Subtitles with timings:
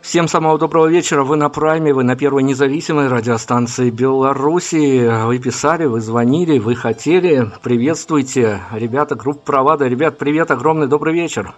[0.00, 1.24] Всем самого доброго вечера.
[1.24, 5.24] Вы на Прайме, вы на первой независимой радиостанции Беларуси.
[5.26, 7.50] Вы писали, вы звонили, вы хотели.
[7.62, 9.88] Приветствуйте, ребята, группа Провада.
[9.88, 11.54] Ребят, привет, огромный добрый вечер.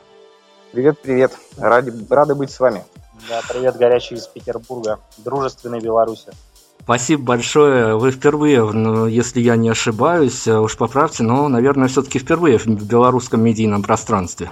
[0.73, 1.32] Привет, привет.
[1.59, 2.82] Ради, рады быть с вами.
[3.29, 6.32] Да, привет, горячий из Петербурга, дружественной Беларуси.
[6.80, 7.96] Спасибо большое.
[7.98, 13.43] Вы впервые, ну, если я не ошибаюсь, уж поправьте, но, наверное, все-таки впервые в белорусском
[13.43, 14.51] медийном пространстве.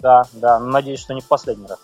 [0.00, 1.78] Да, да, надеюсь, что не в последний раз.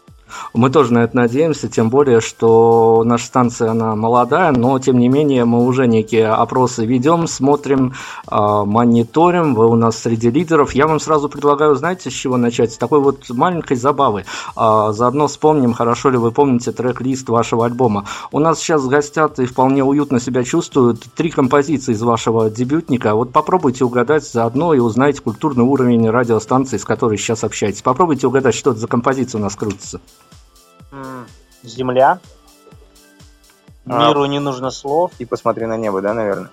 [0.55, 5.09] Мы тоже на это надеемся, тем более, что наша станция, она молодая, но, тем не
[5.09, 7.95] менее, мы уже некие опросы ведем, смотрим,
[8.27, 10.75] а, мониторим, вы у нас среди лидеров.
[10.75, 12.73] Я вам сразу предлагаю, знаете, с чего начать?
[12.73, 14.25] С такой вот маленькой забавы.
[14.57, 18.07] А, заодно вспомним, хорошо ли вы помните трек-лист вашего альбома.
[18.31, 23.15] У нас сейчас гостят и вполне уютно себя чувствуют три композиции из вашего дебютника.
[23.15, 27.83] Вот попробуйте угадать заодно и узнайте культурный уровень радиостанции, с которой сейчас общаетесь.
[27.83, 30.01] Попробуйте угадать, что это за композиция у нас крутится.
[31.63, 32.21] Земля.
[33.87, 34.09] А.
[34.09, 35.13] Миру не нужно слов.
[35.19, 36.51] И посмотри на небо, да, наверное?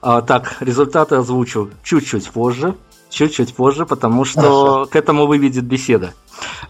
[0.00, 2.74] А, так, результаты озвучу чуть-чуть позже
[3.10, 4.86] чуть-чуть позже, потому что Хорошо.
[4.86, 6.14] к этому выведет беседа.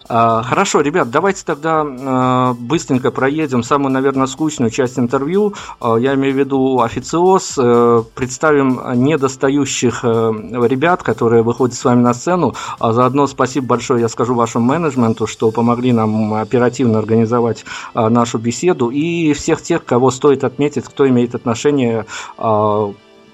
[0.08, 5.54] А, хорошо, ребят, давайте тогда а, быстренько проедем самую, наверное, скучную часть интервью.
[5.80, 7.56] А, я имею в виду официоз.
[7.58, 10.32] Э, представим недостающих э,
[10.66, 12.54] ребят, которые выходят с вами на сцену.
[12.80, 18.90] Заодно спасибо большое, я скажу вашему менеджменту, что помогли нам оперативно организовать нашу беседу.
[18.90, 22.06] И всех тех, кого стоит отметить, кто имеет отношение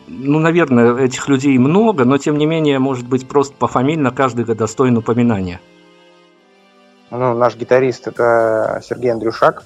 [0.08, 4.96] ну, наверное, этих людей много, но тем не менее, может быть, просто пофамильно каждый достоин
[4.96, 5.60] упоминания.
[7.10, 9.64] Ну, наш гитарист это Сергей Андрюшак,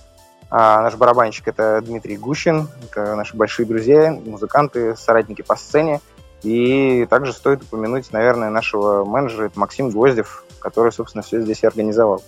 [0.51, 6.00] а наш барабанщик это Дмитрий Гущин, это наши большие друзья, музыканты, соратники по сцене.
[6.43, 11.67] И также стоит упомянуть, наверное, нашего менеджера, это Максим Гвоздев, который, собственно, все здесь и
[11.67, 12.23] организовал.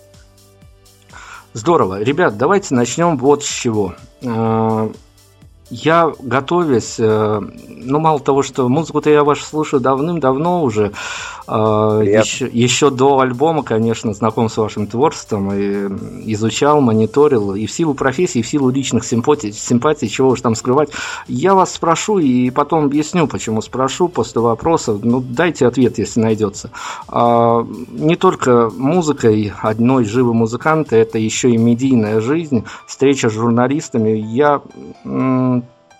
[1.54, 2.02] Здорово.
[2.02, 3.94] Ребят, давайте начнем вот с чего.
[5.72, 10.92] А, я, готовясь, э, ну, мало того, что музыку-то я вашу слушаю давным-давно уже,
[11.48, 17.94] еще, еще до альбома, конечно, знаком с вашим творчеством, и изучал, мониторил, и в силу
[17.94, 20.90] профессии, и в силу личных симпатий, симпатий чего уж там скрывать,
[21.26, 26.70] я вас спрошу и потом объясню, почему спрошу после вопроса, ну, дайте ответ, если найдется.
[27.08, 34.10] А, не только музыкой одной живы музыканты, это еще и медийная жизнь, встреча с журналистами.
[34.10, 34.62] Я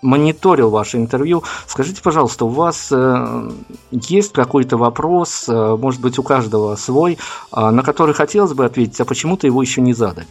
[0.03, 1.45] мониторил ваше интервью.
[1.67, 3.51] Скажите, пожалуйста, у вас э,
[3.91, 7.19] есть какой-то вопрос, э, может быть, у каждого свой,
[7.57, 10.27] э, на который хотелось бы ответить, а почему-то его еще не задали?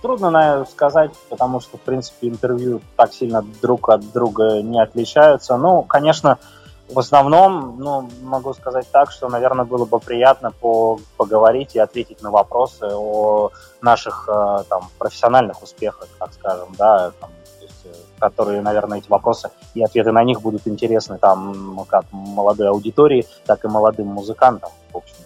[0.00, 5.56] Трудно, наверное, сказать, потому что, в принципе, интервью так сильно друг от друга не отличаются.
[5.56, 6.38] Ну, конечно,
[6.88, 12.22] в основном, ну, могу сказать так, что, наверное, было бы приятно по поговорить и ответить
[12.22, 13.50] на вопросы о
[13.82, 19.50] наших э, там, профессиональных успехах, так скажем, да, там, есть, э, которые, наверное, эти вопросы
[19.74, 24.96] и ответы на них будут интересны там как молодой аудитории, так и молодым музыкантам, в
[24.96, 25.16] общем.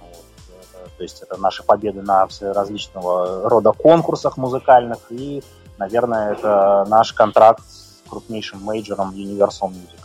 [0.00, 5.42] Вот, то есть это наши победы на различного рода конкурсах музыкальных и,
[5.78, 10.01] наверное, это наш контракт с крупнейшим мейджором Universal Music.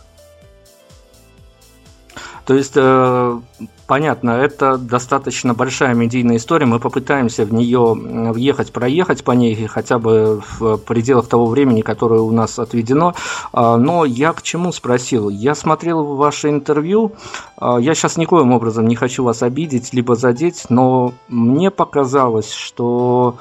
[2.48, 3.40] То есть, э,
[3.86, 6.64] понятно, это достаточно большая медийная история.
[6.64, 7.92] Мы попытаемся в нее
[8.32, 13.14] въехать, проехать по ней хотя бы в пределах того времени, которое у нас отведено.
[13.52, 15.28] А, но я к чему спросил?
[15.28, 17.12] Я смотрел ваше интервью.
[17.58, 23.36] А, я сейчас никоим образом не хочу вас обидеть либо задеть, но мне показалось, что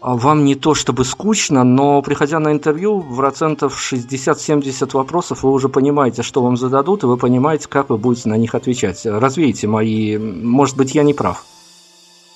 [0.00, 6.22] вам не то чтобы скучно, но приходя на интервью, процентов 60-70 вопросов вы уже понимаете,
[6.22, 9.04] что вам зададут, и вы понимаете, как вы будете на них отвечать.
[9.04, 10.16] Развейте мои...
[10.18, 11.44] Может быть, я не прав.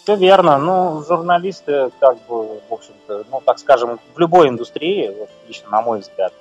[0.02, 0.58] Все верно.
[0.58, 5.82] Ну, журналисты, как бы, в общем-то, ну, так скажем, в любой индустрии, вот, лично на
[5.82, 6.32] мой взгляд,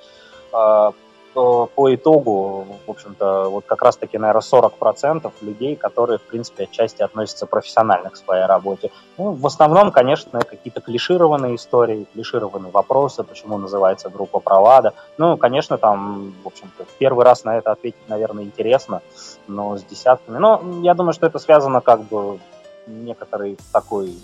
[1.34, 7.46] по итогу, в общем-то, вот как раз-таки, наверное, 40% людей, которые, в принципе, отчасти относятся
[7.46, 8.92] профессионально к своей работе.
[9.18, 14.94] Ну, в основном, конечно, какие-то клишированные истории, клишированные вопросы, почему называется группа Провада.
[15.18, 19.02] Ну, конечно, там, в общем-то, первый раз на это ответить, наверное, интересно,
[19.48, 20.38] но с десятками.
[20.38, 22.40] Но я думаю, что это связано как бы
[22.88, 24.16] некоторый такой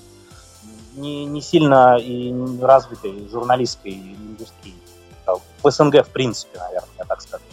[0.96, 3.94] не, не сильно и развитой журналистской
[5.28, 5.44] индустрии.
[5.64, 7.44] В СНГ, в принципе, наверное, я так скажу.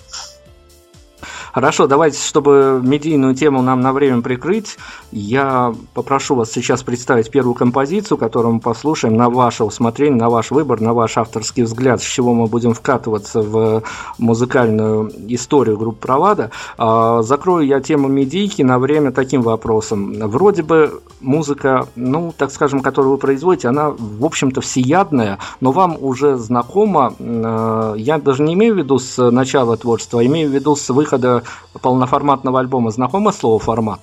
[1.55, 4.77] Хорошо, давайте, чтобы медийную тему нам на время прикрыть,
[5.13, 10.51] я попрошу вас сейчас представить первую композицию, которую мы послушаем на ваше усмотрение, на ваш
[10.51, 13.85] выбор, на ваш авторский взгляд, с чего мы будем вкатываться в
[14.19, 16.51] музыкальную историю группы Провада.
[16.77, 20.13] А, закрою я тему медийки на время таким вопросом.
[20.29, 25.97] Вроде бы музыка, ну, так скажем, которую вы производите, она, в общем-то, всеядная, но вам
[26.01, 30.53] уже знакома, э, я даже не имею в виду с начала творчества, а имею в
[30.53, 31.44] виду с выхода
[31.81, 34.01] полноформатного альбома знакомо слово формат?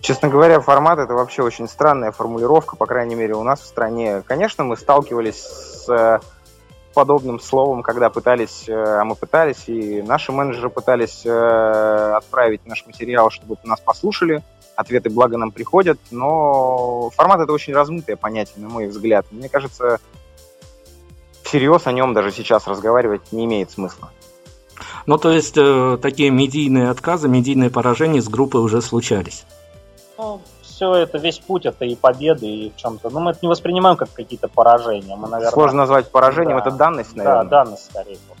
[0.00, 4.22] Честно говоря, формат это вообще очень странная формулировка, по крайней мере, у нас в стране.
[4.26, 6.20] Конечно, мы сталкивались с э,
[6.92, 12.84] подобным словом, когда пытались, э, а мы пытались, и наши менеджеры пытались э, отправить наш
[12.86, 14.42] материал, чтобы нас послушали.
[14.76, 19.24] Ответы благо нам приходят, но формат это очень размытое понятие, на мой взгляд.
[19.30, 20.00] Мне кажется,
[21.44, 24.10] всерьез о нем даже сейчас разговаривать не имеет смысла.
[25.06, 29.44] Ну, то есть, э, такие медийные отказы, медийные поражения с группой уже случались?
[30.16, 33.10] Ну, все это, весь путь, это и победы, и в чем-то.
[33.10, 35.14] Ну, мы это не воспринимаем как какие-то поражения.
[35.14, 35.52] Мы, наверное...
[35.52, 36.66] Сложно назвать поражением, да.
[36.66, 37.44] это данность, наверное.
[37.44, 38.33] Да, данность, скорее всего.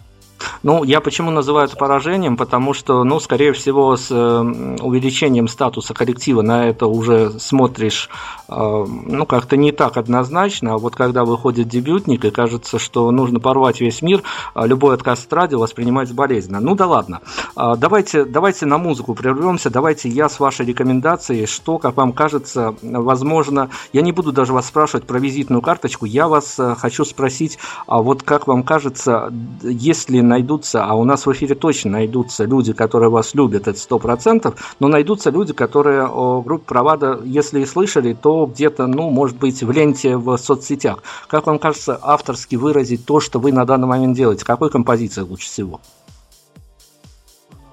[0.62, 2.36] Ну, я почему называю это поражением?
[2.36, 4.40] Потому что, ну, скорее всего, с э,
[4.80, 8.08] увеличением статуса коллектива на это уже смотришь,
[8.48, 10.74] э, ну, как-то не так однозначно.
[10.74, 14.22] А вот когда выходит дебютник, и кажется, что нужно порвать весь мир,
[14.54, 16.60] а любой отказ от радио воспринимать болезненно.
[16.60, 17.20] Ну да ладно.
[17.56, 19.70] А, давайте, давайте на музыку прервемся.
[19.70, 24.66] Давайте я с вашей рекомендацией, что, как вам кажется, возможно, я не буду даже вас
[24.66, 29.32] спрашивать про визитную карточку, я вас э, хочу спросить, а вот как вам кажется,
[29.62, 33.78] если найду найдутся, а у нас в эфире точно найдутся люди, которые вас любят, это
[33.78, 39.10] сто процентов, но найдутся люди, которые о группе Провада, если и слышали, то где-то, ну,
[39.10, 40.98] может быть, в ленте в соцсетях.
[41.28, 44.44] Как вам кажется, авторски выразить то, что вы на данный момент делаете?
[44.44, 45.80] Какой композиции лучше всего?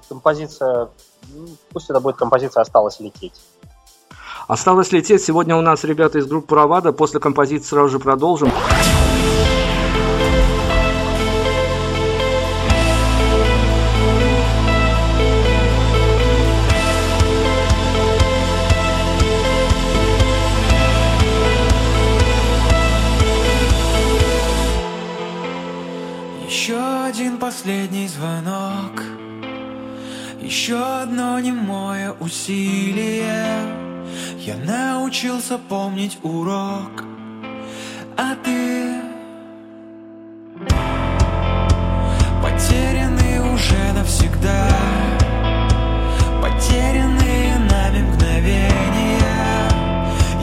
[0.08, 0.90] Композиция,
[1.34, 3.42] ну, пусть это будет композиция «Осталось лететь».
[4.48, 5.24] Осталось лететь.
[5.24, 6.92] Сегодня у нас ребята из группы Провада.
[6.92, 8.52] После композиции сразу же продолжим.
[32.42, 33.36] Усилие
[34.40, 37.04] Я научился помнить урок
[38.18, 39.02] А ты?
[42.42, 44.68] Потерянный уже навсегда.
[46.42, 48.72] Потерянные нами мгновения.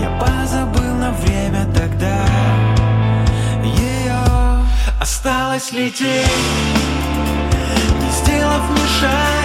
[0.01, 2.25] Я позабыл на время тогда.
[3.65, 4.21] Ее
[5.01, 6.29] осталось лететь
[8.11, 9.38] сделав ни шага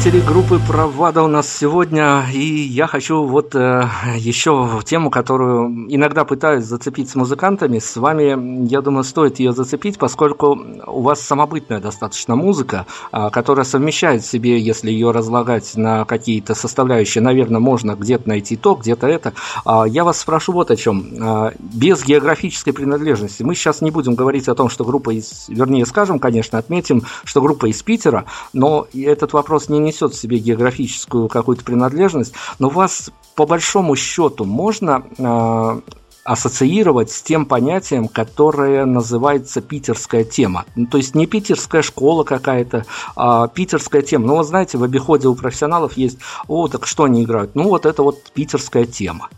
[0.00, 6.24] Представители группы Правада у нас сегодня, и я хочу вот э, еще тему, которую иногда
[6.24, 7.78] пытаюсь зацепить с музыкантами.
[7.78, 13.66] С вами, я думаю, стоит ее зацепить, поскольку у вас самобытная достаточно музыка, а, которая
[13.66, 19.06] совмещает в себе, если ее разлагать на какие-то составляющие, наверное, можно где-то найти то, где-то
[19.06, 19.34] это.
[19.66, 21.10] А, Я вас спрошу вот о чем.
[21.20, 25.84] А, Без географической принадлежности мы сейчас не будем говорить о том, что группа из, вернее,
[25.84, 31.28] скажем, конечно, отметим, что группа из Питера, но этот вопрос не несет в себе географическую
[31.28, 35.80] какую-то принадлежность, но вас по большому счету можно э,
[36.24, 40.64] ассоциировать с тем понятием, которое называется питерская тема.
[40.76, 42.84] Ну, то есть не питерская школа какая-то,
[43.16, 44.26] а питерская тема.
[44.26, 46.18] Ну, вот знаете, в обиходе у профессионалов есть,
[46.48, 47.54] о, так что они играют?
[47.54, 49.28] Ну, вот это вот питерская тема.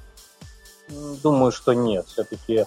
[1.22, 2.06] Думаю, что нет.
[2.08, 2.64] Все-таки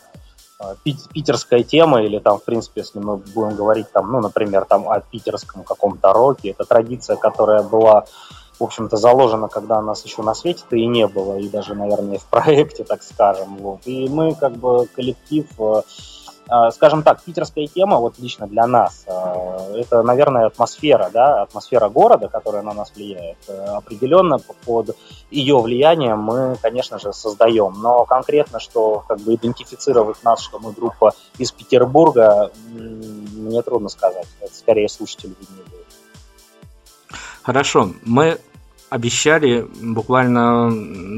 [0.83, 4.99] питерская тема, или там, в принципе, если мы будем говорить, там, ну, например, там о
[4.99, 8.05] питерском каком-то роке, это традиция, которая была,
[8.59, 12.25] в общем-то, заложена, когда нас еще на свете-то и не было, и даже, наверное, в
[12.25, 13.57] проекте, так скажем.
[13.57, 13.81] Вот.
[13.85, 16.24] И мы, как бы, коллектив, э, э,
[16.71, 22.27] скажем так, питерская тема, вот лично для нас, э, это, наверное, атмосфера, да, атмосфера города,
[22.27, 23.37] которая на нас влияет.
[23.67, 24.95] Определенно под
[25.31, 27.73] ее влиянием мы, конечно же, создаем.
[27.81, 34.27] Но конкретно, что как бы идентифицировать нас, что мы группа из Петербурга, мне трудно сказать.
[34.39, 35.85] Это скорее слушатели виднее будут.
[37.43, 38.39] Хорошо, мы
[38.89, 40.71] обещали буквально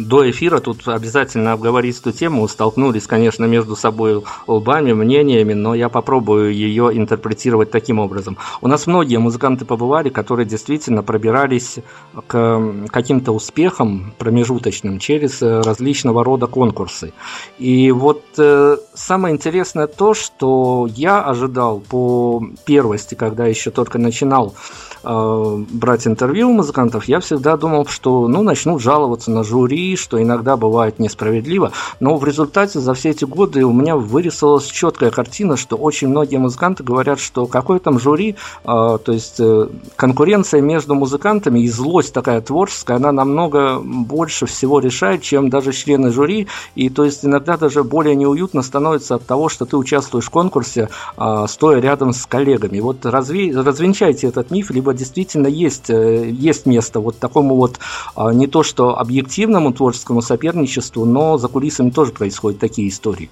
[0.06, 2.48] до эфира тут обязательно обговорить эту тему.
[2.48, 8.38] Столкнулись, конечно, между собой лбами, мнениями, но я попробую ее интерпретировать таким образом.
[8.62, 11.80] У нас многие музыканты побывали, которые действительно пробирались
[12.28, 17.14] к каким-то успехам промежуточным через различного рода конкурсы.
[17.60, 24.56] И вот э, самое интересное то, что я ожидал по первости, когда еще только начинал
[25.04, 30.22] э, брать интервью у музыкантов, я всегда думал, что ну, начнут жаловаться на жюри, что
[30.22, 31.72] иногда бывает несправедливо.
[32.00, 36.38] Но в результате за все эти годы у меня вырисовалась четкая картина, что очень многие
[36.38, 42.14] музыканты говорят, что какое там жюри, э, то есть э, конкуренция между музыкантами и злость
[42.14, 46.48] такая творческая, она намного больше всего решает, чем даже члены жюри.
[46.76, 50.90] И то есть иногда даже более неуютно становится от того, что ты участвуешь в конкурсе,
[51.18, 52.80] э, стоя рядом с коллегами.
[52.80, 57.80] Вот разве, развенчайте этот миф, либо действительно есть, э, есть место вот такому вот
[58.16, 63.30] а, не то что объективному творческому соперничеству, но за кулисами тоже происходят такие истории.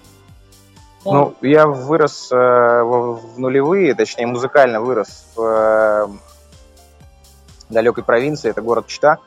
[1.05, 6.07] Ну, я вырос э, в, в нулевые, точнее, музыкально вырос в э,
[7.69, 9.19] далекой провинции, это город Чита.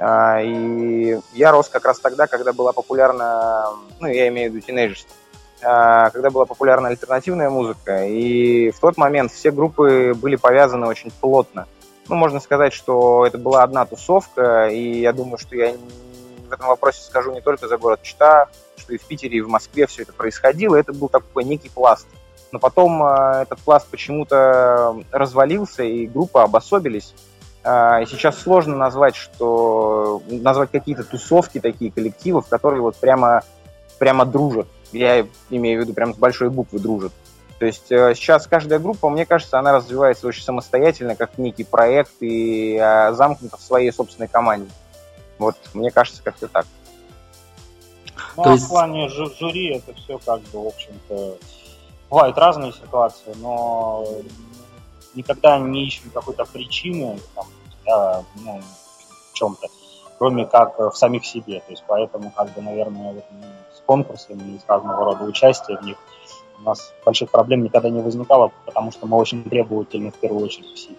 [0.00, 3.68] Э, и я рос как раз тогда, когда была популярна,
[4.00, 5.14] ну, я имею в виду тинейджерство,
[5.60, 8.04] э, когда была популярна альтернативная музыка.
[8.04, 11.66] И в тот момент все группы были повязаны очень плотно.
[12.12, 15.72] Ну, можно сказать, что это была одна тусовка, и я думаю, что я
[16.46, 19.48] в этом вопросе скажу не только за город Чита, что и в Питере, и в
[19.48, 20.76] Москве все это происходило.
[20.76, 22.06] Это был такой некий пласт.
[22.50, 27.14] Но потом э, этот пласт почему-то развалился, и группы обособились.
[27.64, 33.42] Э, и сейчас сложно назвать, что назвать какие-то тусовки, такие коллективы, в которые вот прямо,
[33.98, 34.66] прямо дружат.
[34.92, 37.12] Я имею в виду прям с большой буквы дружат.
[37.62, 42.10] То есть э, сейчас каждая группа, мне кажется, она развивается очень самостоятельно, как некий проект
[42.18, 44.68] и э, замкнута в своей собственной команде.
[45.38, 46.66] Вот, мне кажется, как-то так.
[48.36, 51.38] Ну, То а есть- в плане жю- жюри это все как бы, в общем-то,
[52.10, 54.08] бывают разные ситуации, но
[55.14, 57.46] никогда не ищем какой-то причины, там,
[57.86, 58.60] да, ну,
[59.30, 59.68] в чем-то.
[60.18, 61.60] кроме как в самих себе.
[61.60, 63.24] То есть поэтому, как бы, наверное, вот,
[63.76, 65.96] с конкурсами и с разного рода участия в них
[66.62, 70.72] у нас больших проблем никогда не возникало, потому что мы очень требовательны в первую очередь
[70.72, 70.96] к себе.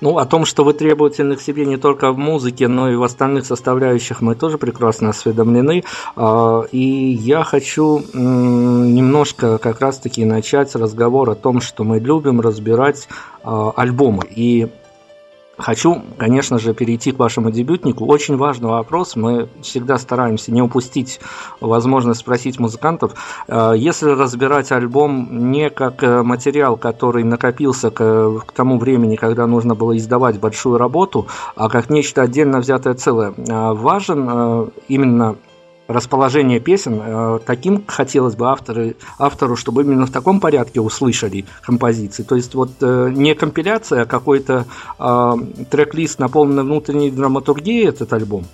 [0.00, 3.02] Ну, о том, что вы требовательны к себе не только в музыке, но и в
[3.02, 5.84] остальных составляющих, мы тоже прекрасно осведомлены.
[6.16, 13.08] А, и я хочу немножко как раз-таки начать разговор о том, что мы любим разбирать
[13.42, 14.24] а, альбомы.
[14.30, 14.68] И
[15.58, 18.06] Хочу, конечно же, перейти к вашему дебютнику.
[18.06, 19.16] Очень важный вопрос.
[19.16, 21.20] Мы всегда стараемся не упустить
[21.60, 23.14] возможность спросить музыкантов.
[23.48, 29.74] Э, если разбирать альбом не как э, материал, который накопился к, тому времени, когда нужно
[29.74, 35.36] было издавать большую работу, а как нечто отдельно взятое целое, э, важен именно
[35.88, 37.00] расположение песен.
[37.02, 42.22] Э, таким хотелось бы авторы, автору, чтобы именно в таком порядке услышали композиции.
[42.22, 44.66] То есть вот э, не компиляция, а какой-то
[44.98, 45.34] э,
[45.70, 48.44] трек-лист, наполненный внутренней драматургией этот альбом.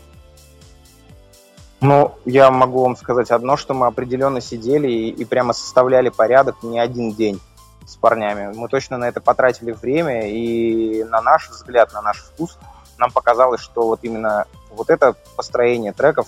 [1.81, 6.63] Ну, я могу вам сказать одно, что мы определенно сидели и, и прямо составляли порядок
[6.63, 7.41] не один день
[7.87, 8.55] с парнями.
[8.55, 12.57] Мы точно на это потратили время, и на наш взгляд, на наш вкус,
[12.97, 16.27] нам показалось, что вот именно вот это построение треков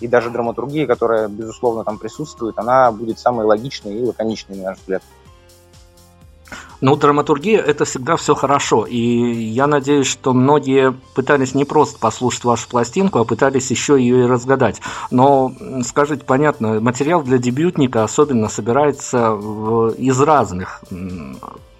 [0.00, 4.78] и даже драматургия, которая, безусловно, там присутствует, она будет самой логичной и лаконичной, на наш
[4.78, 5.02] взгляд.
[6.80, 12.44] Ну, драматургия– это всегда все хорошо, и я надеюсь, что многие пытались не просто послушать
[12.44, 14.80] вашу пластинку, а пытались еще ее и разгадать.
[15.10, 15.52] Но,
[15.84, 19.34] скажите, понятно, материал для дебютника особенно собирается
[19.98, 20.82] из разных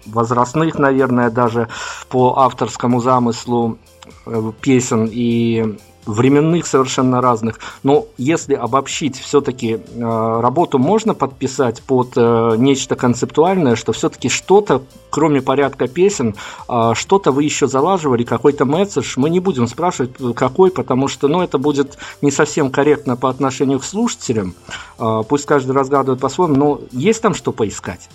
[0.05, 1.69] возрастных, наверное, даже
[2.09, 3.77] по авторскому замыслу
[4.25, 5.77] э, песен и
[6.09, 7.59] временных совершенно разных.
[7.83, 14.81] Но если обобщить, все-таки э, работу можно подписать под э, нечто концептуальное, что все-таки что-то,
[15.09, 16.35] кроме порядка песен,
[16.67, 19.13] э, что-то вы еще залаживали, какой-то месседж.
[19.17, 23.79] Мы не будем спрашивать, какой, потому что ну, это будет не совсем корректно по отношению
[23.79, 24.55] к слушателям.
[24.97, 28.09] Пусть каждый разгадывает по-своему, но есть там что поискать?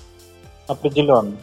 [0.67, 1.37] Определенно.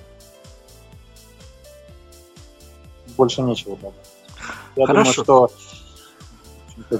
[3.17, 3.95] Больше нечего добавить.
[4.75, 5.23] Я Хорошо.
[5.23, 5.70] думаю, что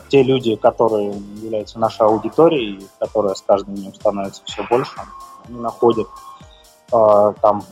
[0.09, 4.93] те люди, которые являются нашей аудиторией, которая с каждым днем становится все больше,
[5.47, 6.07] они находят
[6.91, 7.63] э, там,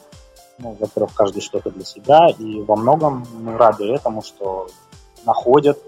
[0.60, 4.67] ну, во-первых, каждый что-то для себя, и во многом мы рады этому, что
[5.26, 5.80] находят,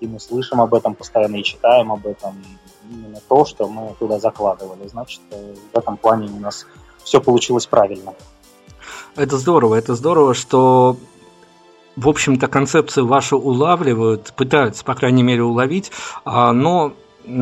[0.00, 2.42] и мы слышим об этом постоянно и читаем об этом
[2.90, 4.86] именно то, что мы туда закладывали.
[4.88, 6.66] Значит, э, в этом плане у нас
[7.02, 8.14] все получилось правильно.
[9.16, 10.96] Это здорово, это здорово, что
[11.96, 15.90] в общем-то, концепцию вашу улавливают, пытаются, по крайней мере, уловить,
[16.24, 16.92] а, но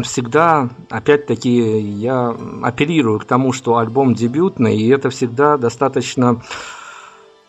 [0.04, 6.40] всегда, опять-таки, я апеллирую к тому, что альбом дебютный, и это всегда достаточно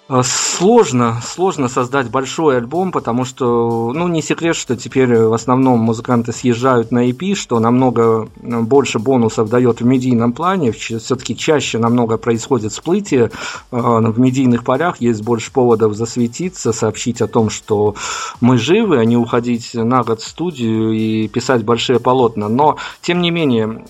[0.07, 6.31] сложно, сложно создать большой альбом, потому что, ну, не секрет, что теперь в основном музыканты
[6.31, 12.17] съезжают на EP, что намного э, больше бонусов дает в медийном плане, все-таки чаще намного
[12.17, 13.29] происходит всплытие э,
[13.71, 17.95] в медийных полях, есть больше поводов засветиться, сообщить о том, что
[18.41, 22.47] мы живы, а не уходить на год в студию и писать большие полотна.
[22.47, 23.83] Но, тем не менее,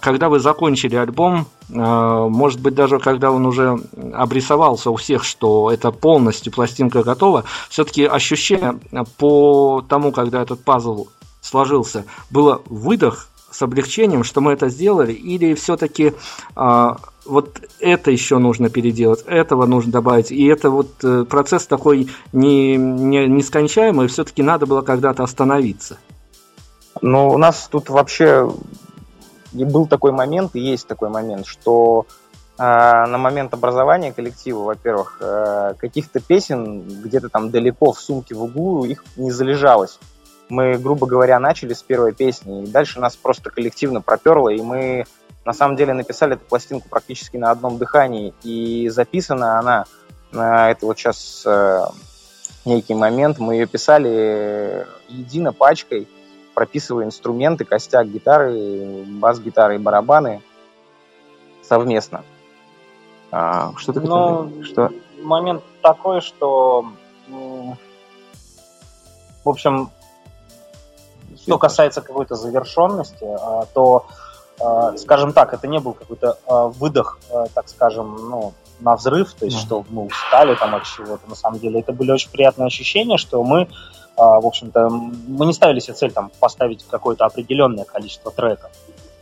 [0.00, 3.78] когда вы закончили альбом, а, может быть, даже когда он уже
[4.12, 8.78] обрисовался у всех, что это полностью пластинка готова, все-таки ощущение
[9.18, 11.08] по тому, когда этот пазл
[11.40, 16.14] сложился, было выдох с облегчением, что мы это сделали, или все-таки
[16.56, 22.08] а, вот это еще нужно переделать, этого нужно добавить, и это вот э, процесс такой
[22.32, 25.98] не, не, нескончаемый, все-таки надо было когда-то остановиться.
[27.00, 28.50] Ну, у нас тут вообще
[29.54, 32.06] и был такой момент, и есть такой момент, что
[32.58, 38.42] э, на момент образования коллектива, во-первых, э, каких-то песен где-то там далеко в сумке в
[38.42, 39.98] углу их не залежалось.
[40.48, 45.04] Мы, грубо говоря, начали с первой песни, и дальше нас просто коллективно проперло, и мы
[45.44, 49.84] на самом деле написали эту пластинку практически на одном дыхании, и записана она,
[50.32, 51.80] э, это вот сейчас э,
[52.64, 56.08] некий момент, мы ее писали едино пачкой,
[56.54, 60.42] прописывая инструменты, костяк гитары, бас-гитары и барабаны
[61.62, 62.24] совместно.
[63.30, 64.90] А, что ты хотел ну, что?
[65.20, 66.86] Момент такой, что,
[67.28, 67.76] в
[69.48, 69.90] общем,
[71.42, 74.06] что касается какой-то завершенности, а, то,
[74.60, 77.18] а, скажем так, это не был какой-то а, выдох,
[77.54, 81.28] так скажем, ну, на взрыв, то есть, что мы устали там от чего-то.
[81.28, 83.68] На самом деле, это были очень приятные ощущения, что мы
[84.16, 88.70] в общем-то, мы не ставили себе цель там, поставить какое-то определенное количество треков.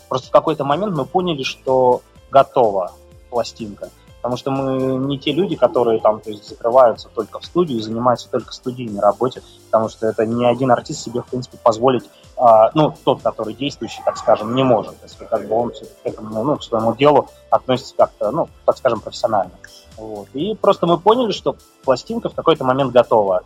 [0.09, 2.93] Просто в какой-то момент мы поняли, что готова
[3.31, 3.89] пластинка.
[4.23, 7.83] Потому что мы не те люди, которые там то есть, закрываются только в студию и
[7.83, 12.05] занимаются только студийной работе, потому что это ни один артист себе, в принципе, позволить,
[12.37, 14.95] а, ну, тот, который действующий, так скажем, не может.
[15.03, 15.75] Если как бы он к
[16.05, 19.55] этому, ну, к своему делу относится как-то, ну, так скажем, профессионально.
[19.97, 20.29] Вот.
[20.35, 23.43] И просто мы поняли, что пластинка в какой-то момент готова.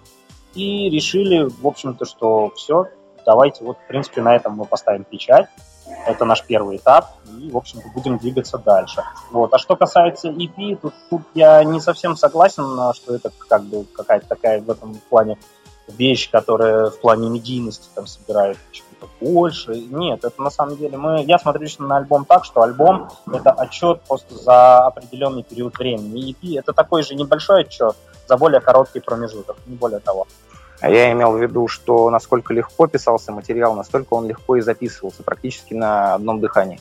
[0.56, 2.86] И решили, в общем-то, что все,
[3.24, 5.46] давайте вот, в принципе, на этом мы поставим печать.
[6.06, 9.02] Это наш первый этап, и, в общем-то, будем двигаться дальше.
[9.30, 9.54] Вот.
[9.54, 12.64] А что касается EP, тут, тут я не совсем согласен,
[12.94, 15.38] что это как бы какая-то такая в этом плане
[15.88, 19.76] вещь, которая в плане медийности там собирает чего-то больше.
[19.76, 21.22] Нет, это на самом деле мы...
[21.22, 26.20] Я смотрю лично на альбом так, что альбом— это отчет просто за определенный период времени.
[26.20, 27.94] И EP— это такой же небольшой отчет
[28.26, 30.26] за более короткий промежуток, не более того.
[30.80, 35.22] А я имел в виду, что насколько легко писался материал, настолько он легко и записывался,
[35.22, 36.80] практически на одном дыхании.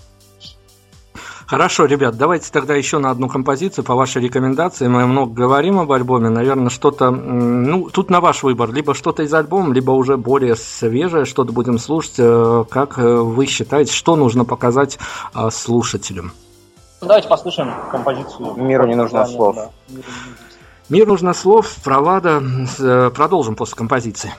[1.47, 4.87] Хорошо, ребят, давайте тогда еще на одну композицию по вашей рекомендации.
[4.87, 9.33] Мы много говорим об альбоме, наверное, что-то, ну, тут на ваш выбор, либо что-то из
[9.33, 12.15] альбома, либо уже более свежее, что-то будем слушать.
[12.17, 14.97] Э, как э, вы считаете, что нужно показать
[15.35, 16.31] э, слушателям?
[17.01, 18.55] Давайте послушаем композицию.
[18.55, 19.55] Миру не нужно слов.
[19.55, 19.69] Да.
[20.87, 22.41] Мир нужно слов, Провада.
[23.15, 24.33] Продолжим после композиции.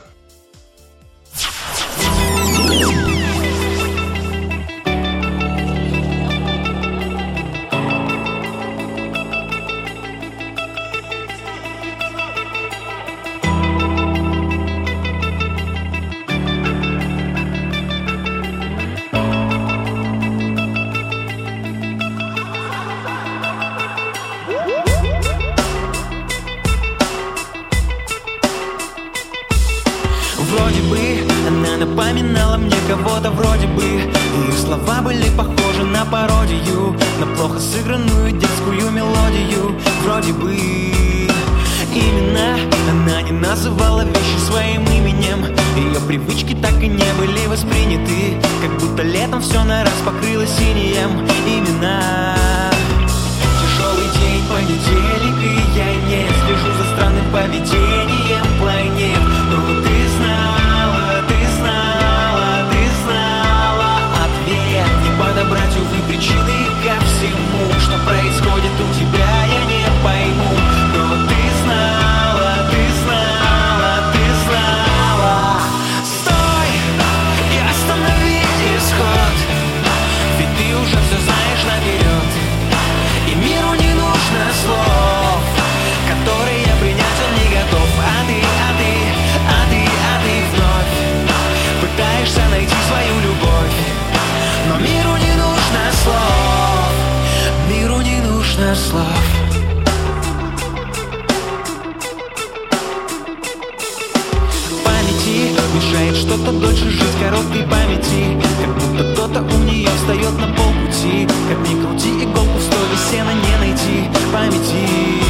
[106.27, 108.37] что-то дольше жизнь короткой памяти.
[108.61, 111.29] Как будто кто-то у нее встает на полпути.
[111.49, 114.11] Как ни крути иголку в стойле сена не найти.
[114.33, 115.23] Памяти.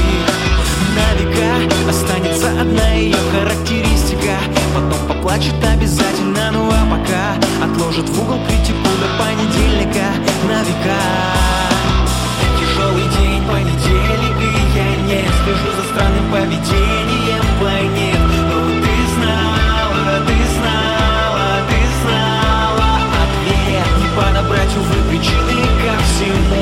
[0.96, 4.36] На века останется одна ее характеристика.
[4.74, 10.06] Потом поплачет обязательно, ну а пока Отложит в угол критику до понедельника.
[10.48, 10.96] На века
[12.58, 18.15] Тяжелый день понедельник и я не слежу за странным поведением планет
[26.18, 26.55] seen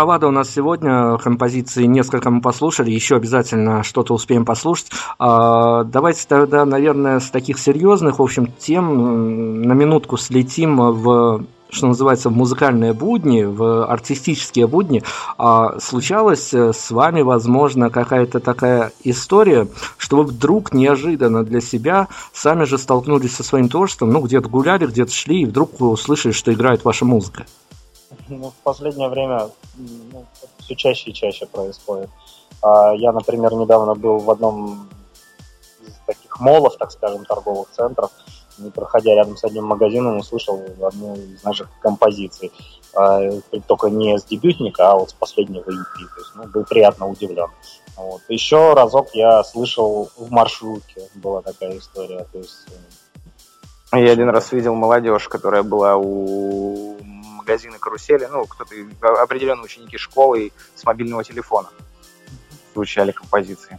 [0.00, 4.86] А, Провада у нас сегодня, композиции несколько мы послушали, еще обязательно что-то успеем послушать.
[5.18, 11.86] А, Давайте тогда, наверное, с таких серьезных, в общем, тем на минутку слетим в что
[11.86, 15.04] называется, в музыкальные будни, в артистические будни,
[15.38, 22.08] а случалась э, с вами, возможно, какая-то такая история, что вы вдруг неожиданно для себя
[22.32, 26.32] сами же столкнулись со своим творчеством, ну, где-то гуляли, где-то шли, и вдруг вы услышали,
[26.32, 27.44] что играет ваша музыка.
[28.28, 30.24] Ну, в последнее время ну,
[30.58, 32.10] все чаще и чаще происходит.
[32.62, 34.88] А, Я, например, недавно был в одном
[35.86, 38.10] из таких молов, так скажем, торговых центров,
[38.58, 42.52] и, проходя рядом с одним магазином, услышал одну из наших композиций.
[42.94, 43.20] А,
[43.66, 45.94] Только не с дебютника, а вот с последнего EP.
[45.94, 47.48] То есть, ну, был приятно удивлен.
[47.96, 48.22] Вот.
[48.28, 52.26] Еще разок я слышал в маршрутке, была такая история.
[52.32, 52.66] То есть,
[53.92, 56.96] э, Я один раз видел молодежь, которая была у
[57.50, 58.74] магазина карусели, ну, кто-то,
[59.22, 61.68] определенно ученики школы и с мобильного телефона
[62.74, 63.78] звучали композиции.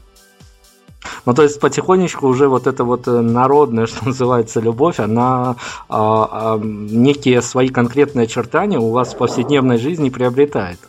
[1.25, 5.55] Ну, то есть потихонечку уже вот эта вот э, народная, что называется, любовь, она
[5.89, 10.79] а, а, некие свои конкретные очертания у вас в повседневной жизни приобретает.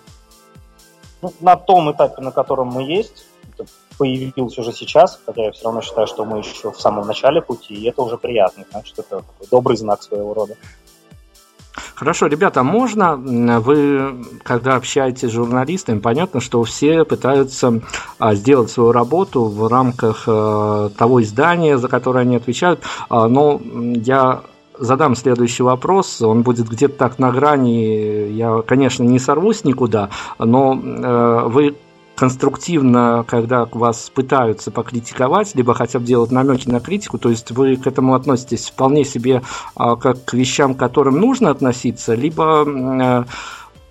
[1.23, 3.64] ну, на том этапе, на котором мы есть, это
[3.97, 7.75] появилось уже сейчас, хотя я все равно считаю, что мы еще в самом начале пути,
[7.75, 10.57] и это уже приятно, значит, это такой добрый знак своего рода.
[11.94, 17.80] Хорошо, ребята, а можно вы, когда общаетесь с журналистами, понятно, что все пытаются
[18.18, 23.61] а, сделать свою работу в рамках э, того издания, за которое они отвечают, А, но
[23.94, 24.42] я
[24.78, 30.74] задам следующий вопрос, он будет где-то так на грани, я, конечно, не сорвусь никуда, но
[30.74, 31.76] э, вы
[32.16, 37.77] конструктивно, когда вас пытаются покритиковать, либо хотя бы делать намеки на критику, то есть вы
[37.77, 39.42] к этому относитесь вполне себе
[39.75, 43.25] а, как к вещам, к которым нужно относиться, либо э,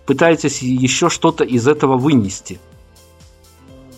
[0.05, 2.59] пытаетесь еще что-то из этого вынести.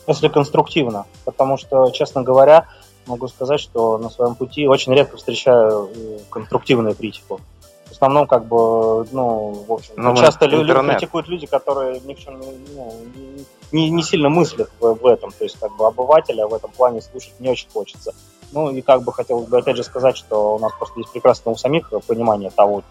[0.08, 2.68] Если конструктивно, потому что, честно говоря,
[3.08, 7.40] могу сказать, что на своем пути очень редко встречаю э, конструктивную критику.
[7.88, 10.98] В основном, как бы, ну, в общем, Ну, часто интернет.
[10.98, 12.94] критикуют люди, которые ни в чем не, ну,
[13.74, 15.32] не, не сильно мыслят в, в этом.
[15.32, 18.14] То есть, как бы, обывателя в этом плане слушать не очень хочется.
[18.52, 21.52] Ну, и как бы хотел бы, опять же, сказать, что у нас просто есть прекрасно
[21.52, 22.84] у самих понимание того,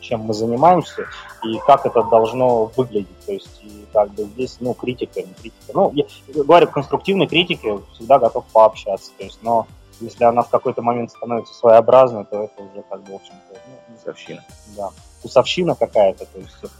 [0.00, 1.06] чем мы занимаемся
[1.42, 3.18] и как это должно выглядеть.
[3.26, 5.72] То есть, и как бы здесь, ну, критика, не критика.
[5.72, 9.10] Ну, я говорю, конструктивной критике всегда готов пообщаться.
[9.16, 9.66] То есть, но
[10.00, 13.94] если она в какой-то момент становится своеобразной, то это уже, как бы, в общем-то, ну,
[13.96, 14.44] Вкусовщина.
[14.76, 16.26] да, вкусовщина какая-то.
[16.26, 16.70] То есть, это,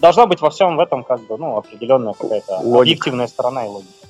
[0.00, 2.80] должна быть во всем в этом, как бы, ну, определенная какая-то Логика.
[2.80, 4.07] объективная сторона и логика.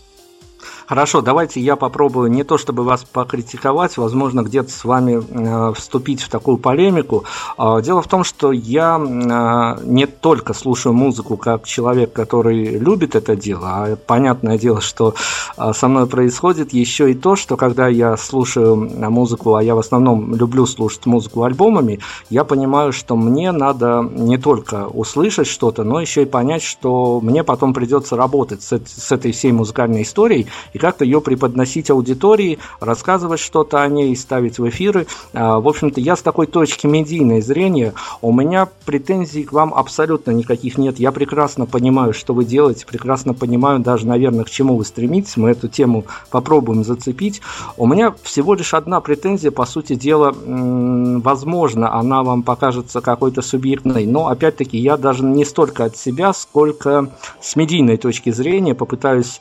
[0.89, 6.23] Хорошо, давайте я попробую не то чтобы вас покритиковать, возможно, где-то с вами э, вступить
[6.23, 7.25] в такую полемику.
[7.59, 13.17] А, Дело в том, что я э, не только слушаю музыку как человек, который любит
[13.17, 15.15] это дело, а понятное дело, что
[15.59, 18.75] э, со мной происходит еще и то, что когда я слушаю
[19.11, 24.39] музыку, а я в основном люблю слушать музыку альбомами, я понимаю, что мне надо не
[24.39, 29.33] только услышать что-то, но еще и понять, что мне потом придется работать с, с этой
[29.33, 30.47] всей музыкальной историей
[30.79, 35.07] как-то ее преподносить аудитории, рассказывать что-то о ней, ставить в эфиры.
[35.35, 40.31] А, В общем-то, я с такой точки медийной зрения, у меня претензий к вам абсолютно
[40.31, 40.99] никаких нет.
[40.99, 45.37] Я прекрасно понимаю, что вы делаете, прекрасно понимаю даже, наверное, к чему вы стремитесь.
[45.37, 47.41] Мы эту тему попробуем зацепить.
[47.77, 54.07] У меня всего лишь одна претензия, по сути дела, возможно, она вам покажется какой-то субъектной,
[54.07, 57.11] но опять-таки я даже не столько от себя, сколько
[57.41, 59.41] с медийной точки зрения попытаюсь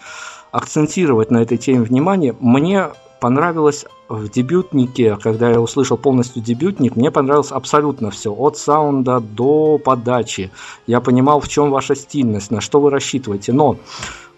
[0.51, 2.35] акцентировать на этой теме внимание.
[2.39, 9.19] Мне понравилось в дебютнике, когда я услышал полностью дебютник, мне понравилось абсолютно все, от саунда
[9.19, 10.51] до подачи.
[10.85, 13.53] Я понимал, в чем ваша стильность, на что вы рассчитываете.
[13.53, 13.77] Но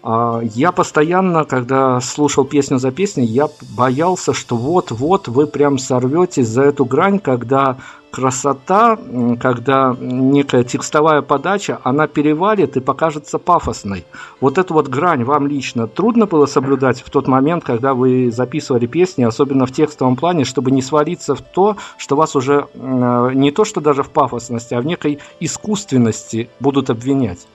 [0.02, 6.62] я постоянно, когда слушал песню за песней, я боялся, что вот-вот вы прям сорветесь за
[6.62, 7.76] эту грань, когда
[8.10, 8.98] красота,
[9.40, 14.04] когда некая текстовая подача, она перевалит и покажется пафосной.
[14.40, 18.86] Вот эту вот грань вам лично трудно было соблюдать в тот момент, когда вы записывали
[18.86, 23.50] песни, особенно в текстовом плане, чтобы не свалиться в то, что вас уже м, не
[23.50, 27.46] то что даже в пафосности, а в некой искусственности будут обвинять.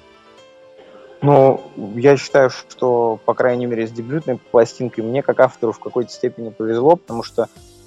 [1.22, 1.62] Ну,
[1.96, 6.50] я считаю, что, по крайней мере, с дебютной пластинкой мне, как автору, в какой-то степени
[6.50, 7.44] повезло, потому что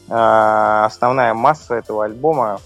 [0.08, 2.60] э, основная масса этого альбома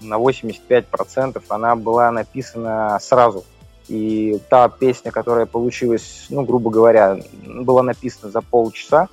[0.00, 3.44] на 85% она была написана сразу.
[3.88, 9.08] И та песня, которая получилась, ну, грубо говоря, была написана за полчаса,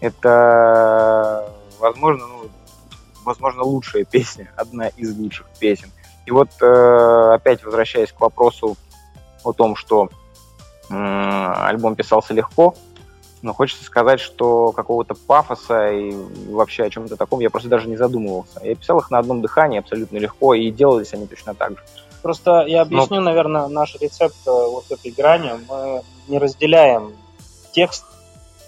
[0.00, 2.50] это, возможно, ну,
[3.24, 5.90] возможно, лучшая песня, одна из лучших песен.
[6.26, 8.76] И вот э, опять возвращаясь к вопросу
[9.48, 10.08] о том, что
[10.90, 12.74] альбом писался легко,
[13.42, 16.14] но хочется сказать, что какого-то пафоса и
[16.48, 18.60] вообще о чем-то таком я просто даже не задумывался.
[18.62, 21.84] Я писал их на одном дыхании абсолютно легко, и делались они точно так же.
[22.22, 23.30] Просто я объясню, но...
[23.30, 25.52] наверное, наш рецепт э, вот этой грани.
[25.68, 27.12] Мы не разделяем
[27.72, 28.04] текст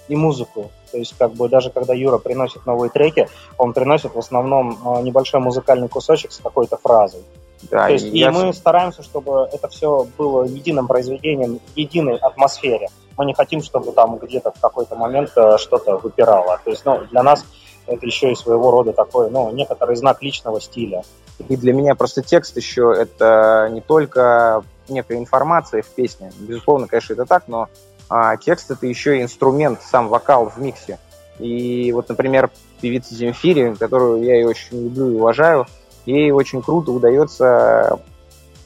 [0.08, 0.70] и музыку.
[0.92, 5.02] То есть, как бы даже когда Юра приносит новые треки, он приносит в основном э,
[5.02, 7.22] небольшой музыкальный кусочек с какой-то фразой.
[7.62, 12.88] Да, То есть, и, и мы стараемся, чтобы это все было единым произведением, единой атмосфере.
[13.16, 16.58] Мы не хотим, чтобы там где-то в какой-то момент э, что-то выпирало.
[16.64, 17.44] То есть, ну, для нас
[17.86, 21.02] это еще и своего рода такой, ну, некоторый знак личного стиля.
[21.48, 26.32] И для меня просто текст еще это не только некая информация в песне.
[26.38, 27.68] Безусловно, конечно, это так, но
[28.08, 30.98] а, текст это еще и инструмент, сам вокал в миксе.
[31.38, 35.66] И вот, например, певица Земфири, которую я и очень люблю и уважаю,
[36.10, 38.00] ей очень круто удается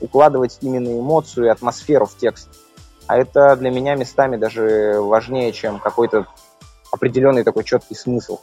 [0.01, 2.49] укладывать именно эмоцию и атмосферу в текст.
[3.07, 6.27] А это для меня местами даже важнее, чем какой-то
[6.91, 8.39] определенный такой четкий смысл.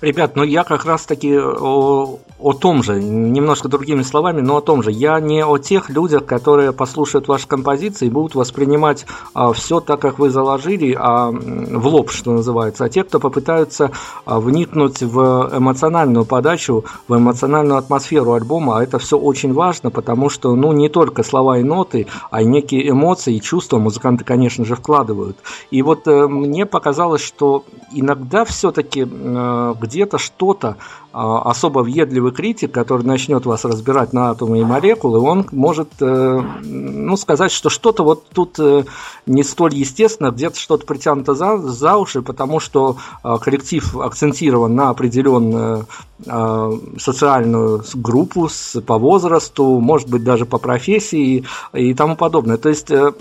[0.00, 4.60] Ребят, ну я как раз таки о, о том же, немножко другими словами, но о
[4.60, 4.90] том же.
[4.90, 10.00] Я не о тех людях, которые послушают ваши композиции и будут воспринимать а, все так,
[10.00, 13.92] как вы заложили, а, в лоб, что называется, а те, кто попытаются
[14.24, 20.28] а, вникнуть в эмоциональную подачу, в эмоциональную атмосферу альбома, а это все очень важно, потому
[20.28, 24.64] что, ну, не только слова и ноты, а и некие эмоции и чувства музыканты, конечно
[24.64, 25.36] же, вкладывают.
[25.70, 30.76] И вот э, мне показалось, что иногда все-таки э, где-то что-то
[31.14, 37.16] особо въедливый критик, который начнет вас разбирать на атомы и молекулы, он может э, ну,
[37.16, 38.84] сказать, что что-то вот тут э,
[39.26, 44.90] не столь естественно, где-то что-то притянуто за, за уши, потому что а, коллектив акцентирован на
[44.90, 45.86] определенную
[46.26, 48.48] а, социальную группу
[48.86, 52.56] по возрасту, может быть, даже по профессии и тому подобное.
[52.56, 53.12] То есть э,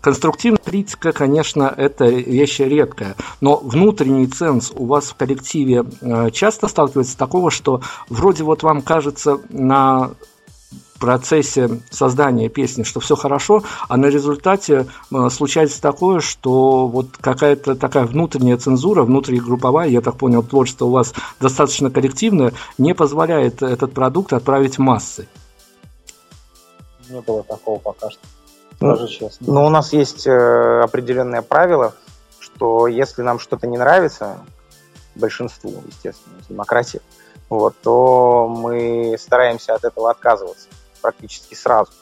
[0.00, 5.84] конструктивная критика, конечно, это вещь редкая, но внутренний ценз у вас в коллективе
[6.32, 10.12] часто сталкивается с такого, что вроде вот вам кажется на
[10.98, 17.76] процессе создания песни, что все хорошо, а на результате э, случается такое, что вот какая-то
[17.76, 23.92] такая внутренняя цензура, внутригрупповая, я так понял, творчество у вас достаточно коллективное, не позволяет этот
[23.92, 25.28] продукт отправить в массы.
[27.10, 28.20] Не было такого пока что,
[28.80, 29.46] ну, даже честно.
[29.46, 31.94] Но ну, у нас есть э, определенное правило,
[32.40, 34.38] что если нам что-то не нравится,
[35.18, 37.00] большинству, естественно, демократии,
[37.48, 40.68] вот, то мы стараемся от этого отказываться
[41.00, 41.92] практически сразу.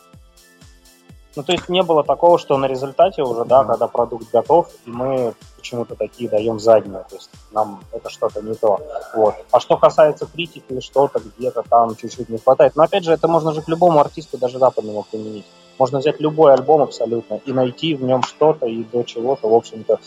[1.37, 4.71] Ну, то есть не было такого, что на результате уже, да, mm когда продукт готов,
[4.87, 8.81] и мы почему-то такие даем заднюю, то есть нам это что-то не то.
[9.15, 9.35] Вот.
[9.51, 12.75] А что касается критики, что-то где-то там чуть-чуть не хватает.
[12.75, 15.45] Но опять же, это можно же к любому артисту, даже западному, применить.
[15.79, 20.01] Можно взять любой альбом абсолютно и найти в нем что-то и до чего-то, в общем-то,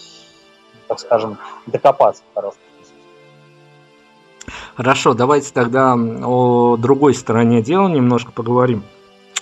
[0.87, 1.37] так скажем,
[1.67, 2.57] докопаться хорошо.
[4.75, 8.83] Хорошо, давайте тогда о другой стороне дела немножко поговорим.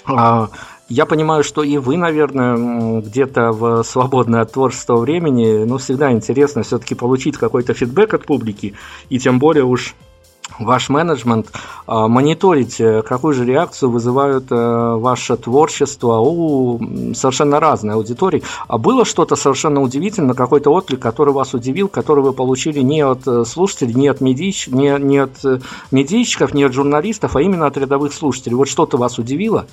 [0.06, 0.50] А,
[0.90, 6.64] я понимаю, что и вы, наверное, где-то в свободное от творчества времени, ну, всегда интересно
[6.64, 8.74] все-таки получить какой-то фидбэк от публики,
[9.10, 9.96] и тем более уж
[10.60, 11.52] ваш менеджмент
[11.86, 16.80] а, мониторить, э, какую же реакцию вызывают э, ваше творчество у
[17.14, 18.44] совершенно разной аудитории.
[18.68, 23.28] А было что-то совершенно удивительное, какой-то отклик, который вас удивил, который вы получили не от
[23.28, 25.44] э, слушателей, не от, медийщ, не, не от
[25.92, 28.56] медийщиков, не от журналистов, а именно от рядовых слушателей?
[28.56, 29.68] Вот что-то вас удивило?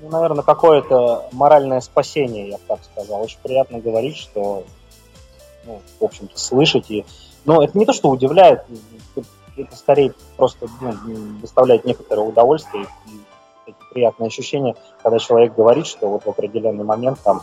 [0.00, 3.22] Ну, наверное, какое-то моральное спасение, я бы так сказал.
[3.22, 4.64] Очень приятно говорить, что
[5.64, 6.90] ну, в общем-то, слышать.
[6.90, 7.04] И,
[7.44, 8.62] но это не то, что удивляет,
[9.56, 10.94] это скорее просто ну,
[11.40, 17.42] доставляет некоторое удовольствие и приятные ощущения, когда человек говорит, что вот в определенный момент там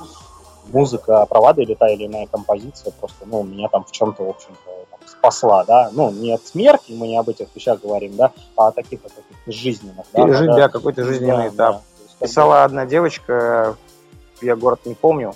[0.71, 4.71] музыка провада или та или иная композиция просто, ну, меня там в чем-то, в общем-то,
[4.89, 8.67] там, спасла, да, ну, не от смерти, мы не об этих вещах говорим, да, а
[8.67, 10.25] о таких вот таких жизненных, да.
[10.25, 11.75] Пережить, да, какой-то жизненный да, этап.
[12.19, 12.25] Да.
[12.25, 13.77] Писала одна девочка,
[14.41, 15.33] я город не помню,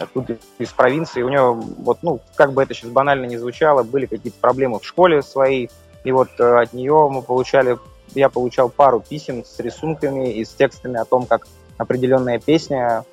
[0.00, 4.06] оттуда из провинции, у него, вот, ну, как бы это сейчас банально не звучало, были
[4.06, 5.70] какие-то проблемы в школе своей,
[6.04, 7.78] и вот э, от нее мы получали,
[8.14, 11.46] я получал пару писем с рисунками и с текстами о том, как
[11.76, 13.04] определенная песня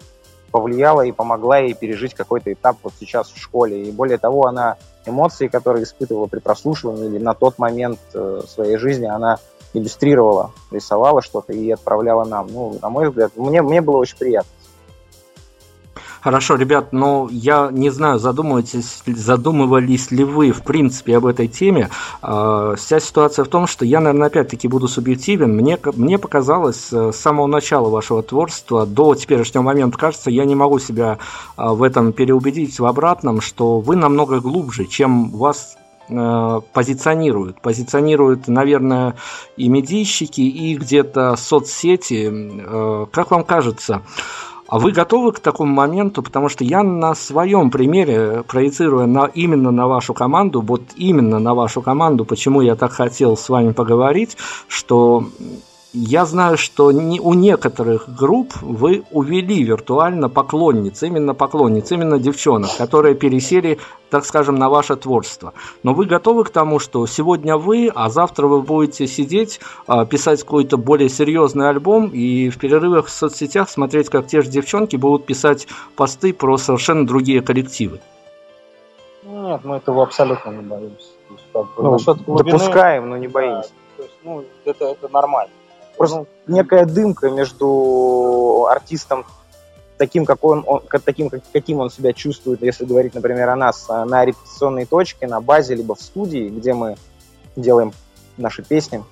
[0.51, 3.83] повлияла и помогла ей пережить какой-то этап вот сейчас в школе.
[3.83, 8.77] И более того, она эмоции, которые испытывала при прослушивании или на тот момент э, своей
[8.77, 9.39] жизни, она
[9.73, 12.47] иллюстрировала, рисовала что-то и отправляла нам.
[12.47, 14.49] Ну, на мой взгляд, мне, мне было очень приятно.
[16.27, 21.89] Хорошо, ребят, но я не знаю, задумываетесь, задумывались ли вы, в принципе, об этой теме.
[22.21, 25.55] А, вся ситуация в том, что я, наверное, опять-таки буду субъективен.
[25.55, 30.55] Мне, мне показалось э, с самого начала вашего творчества до теперешнего момента, кажется, я не
[30.55, 31.17] могу себя
[31.55, 35.77] а, в этом переубедить в обратном, что вы намного глубже, чем вас
[36.09, 37.61] э, позиционируют.
[37.61, 39.15] Позиционируют, наверное,
[39.55, 42.29] и медийщики, и где-то соцсети.
[42.29, 44.01] Э, как вам кажется,
[44.67, 46.21] а вы готовы к такому моменту?
[46.21, 51.53] Потому что я на своем примере, проецируя на, именно на вашу команду, вот именно на
[51.53, 54.37] вашу команду, почему я так хотел с вами поговорить,
[54.67, 55.25] что
[55.93, 62.75] я знаю, что не, у некоторых групп вы увели виртуально поклонниц, именно поклонниц, именно девчонок,
[62.77, 63.79] которые пересели,
[64.09, 65.53] так скажем, на ваше творчество.
[65.83, 70.43] Но вы готовы к тому, что сегодня вы, а завтра вы будете сидеть, а, писать
[70.43, 75.25] какой-то более серьезный альбом и в перерывах в соцсетях смотреть, как те же девчонки будут
[75.25, 78.01] писать посты про совершенно другие коллективы?
[79.23, 81.07] Нет, мы этого абсолютно не боимся.
[81.53, 83.69] Ну, глубины, допускаем, но не боимся.
[83.69, 85.51] да, то есть, ну, это, это нормально.
[85.97, 89.25] Просто некая дымка между артистом
[89.97, 93.55] таким, какой он, он- как- таким, как- каким он себя чувствует, если говорить, например, о
[93.55, 96.97] нас, а, на репетиционной точке, на базе, либо в студии, где мы
[97.55, 97.93] делаем
[98.37, 99.03] наши песни,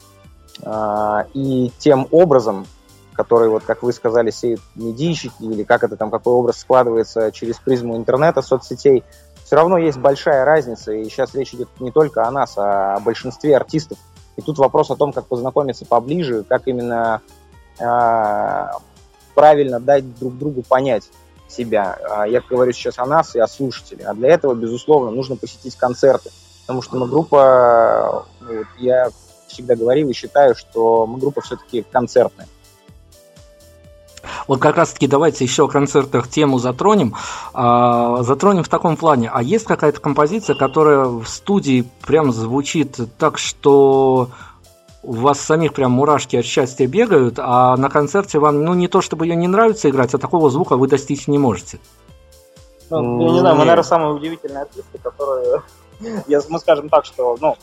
[0.63, 2.67] а, и тем образом,
[3.13, 7.57] который, вот как вы сказали, сеют медийщики, или как это там, какой образ складывается через
[7.57, 9.03] призму интернета, соцсетей,
[9.43, 12.99] все равно есть большая разница, и сейчас речь идет не только о нас, а о
[12.99, 13.97] большинстве артистов.
[14.37, 17.21] И тут вопрос о том, как познакомиться поближе, как именно
[17.79, 18.71] а,
[19.33, 21.09] правильно дать друг другу понять
[21.47, 21.97] себя.
[22.09, 24.05] А, Я говорю сейчас о нас и о слушателе.
[24.05, 26.31] А для этого, безусловно, нужно посетить концерты.
[26.61, 29.09] Потому что мы группа, вот я
[29.47, 32.47] всегда говорил и считаю, что мы группа все-таки концертная.
[34.47, 37.15] Вот как раз таки давайте еще о концертах тему затронем.
[37.53, 39.29] А, затронем в таком плане.
[39.33, 44.29] А есть какая-то композиция, которая в студии прям звучит так, что
[45.03, 49.01] у вас самих прям мурашки от счастья бегают, а на концерте вам, ну, не то
[49.01, 51.79] чтобы ее не нравится играть, а такого звука вы достичь не можете.
[52.89, 55.61] Ну, я не знаю, мы, наверное, самые удивительные артисты, которые...
[56.27, 57.55] Я, мы скажем так, что, ну,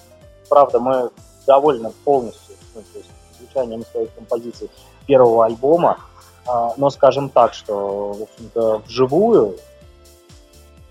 [0.48, 1.10] правда, мы
[1.46, 4.70] довольны полностью ну, то есть, звучанием своих композиций
[5.06, 5.98] первого альбома,
[6.46, 9.56] но скажем так, что, в общем-то, вживую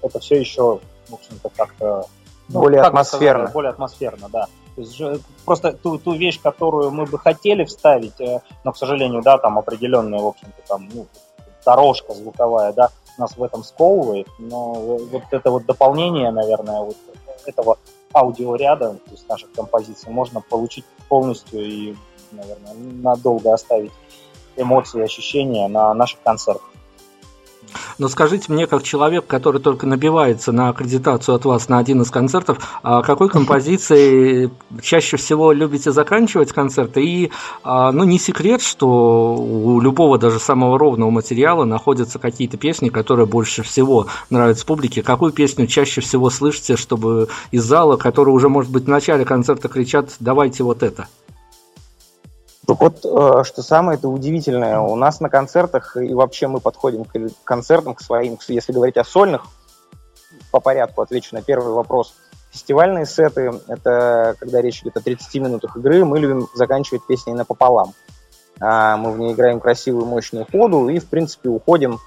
[0.02, 0.80] это все еще,
[1.10, 2.06] в общем-то, как-то...
[2.50, 3.40] ну, Более как атмосферно.
[3.40, 4.48] сказать, более атмосферно, да.
[4.76, 5.02] То есть
[5.46, 9.60] просто ту, ту вещь, которую мы бы хотели вставить, э, но, к сожалению, да, там
[9.60, 11.08] определенная, в общем-то, там, ну,
[11.66, 16.96] дорожка звуковая, да, нас в этом сковывает, но вот это вот дополнение, наверное, вот
[17.46, 17.78] этого
[18.14, 21.96] аудиоряда, то есть наших композиций, можно получить полностью и,
[22.32, 23.92] наверное, надолго оставить
[24.58, 26.72] эмоции ощущения на наших концертах.
[27.98, 32.12] Но скажите мне, как человек, который только набивается на аккредитацию от вас на один из
[32.12, 37.04] концертов, а какой композицией чаще всего любите заканчивать концерты?
[37.04, 37.32] И,
[37.64, 43.26] а, ну, не секрет, что у любого даже самого ровного материала находятся какие-то песни, которые
[43.26, 45.04] больше всего нравятся публике.
[45.04, 49.68] Какую песню чаще всего слышите, чтобы из зала, которые уже, может быть, в начале концерта
[49.68, 51.08] кричат «давайте вот это»?
[52.72, 57.04] Так вот, э, что самое это удивительное, у нас на концертах, и вообще мы подходим
[57.04, 57.12] к
[57.44, 59.44] концертам, к своим, если говорить о сольных,
[60.52, 62.14] по порядку отвечу на первый вопрос.
[62.52, 67.94] Фестивальные сеты, это когда речь идет о 30 минутах игры, мы любим заканчивать песней напополам.
[68.62, 72.00] А, Мы в ней играем красивую, мощную ходу и, в принципе, уходим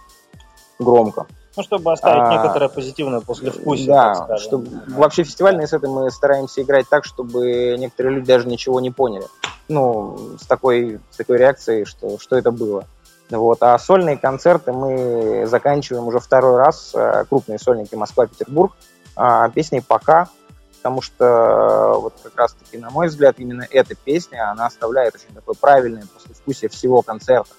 [0.78, 1.26] громко.
[1.56, 6.88] Ну, чтобы оставить А, некоторое позитивное послевкусие, Да, чтобы вообще фестивальные сеты мы стараемся играть
[6.88, 9.26] так, чтобы некоторые люди даже ничего не поняли.
[9.68, 12.86] Ну, с такой, с такой реакцией, что, что это было.
[13.30, 13.62] Вот.
[13.62, 18.72] А сольные концерты мы заканчиваем уже второй раз, э, крупные сольники Москва-Петербург,
[19.16, 20.28] а, песней «Пока»,
[20.76, 25.34] потому что э, вот как раз-таки, на мой взгляд, именно эта песня, она оставляет очень
[25.34, 27.54] такое правильное послевкусие всего концерта.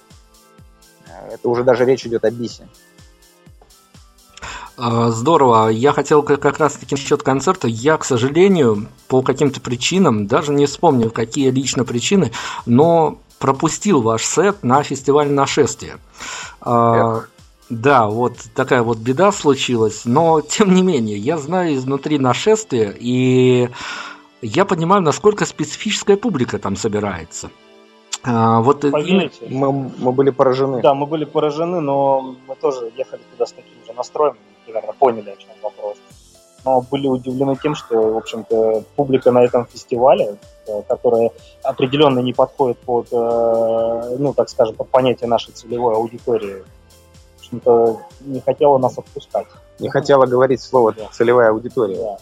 [1.07, 2.67] Э, Это уже даже речь идет о бисе.
[4.77, 5.69] А, Здорово.
[5.69, 7.67] Я хотел как раз-таки насчет концерта.
[7.67, 12.31] Я, к сожалению, по каким-то причинам, даже не вспомню, какие лично причины,
[12.65, 15.97] но пропустил ваш сет на фестиваль нашествия.
[16.61, 17.23] А,
[17.69, 23.69] Да, вот такая вот беда случилась, но тем не менее, я знаю изнутри нашествия, и
[24.41, 27.49] я понимаю, насколько специфическая публика там собирается.
[28.23, 30.81] А, Вот Поверите, Мы, мы были поражены.
[30.81, 34.35] Да, мы были поражены, но мы тоже ехали туда с таким же настроем,
[34.65, 35.97] примерно поняли, о чем вопрос.
[36.63, 40.37] Но были удивлены тем, что, в общем-то, публика на этом фестивале,
[40.67, 41.29] э, которая
[41.63, 46.63] определенно не подходит под, э, ну, так скажем, под понятие нашей целевой аудитории,
[47.45, 49.47] общем-то, не хотела нас отпускать.
[49.79, 51.07] Не хотела говорить слово Да.
[51.11, 51.97] целевая аудитория.
[51.97, 52.17] Да.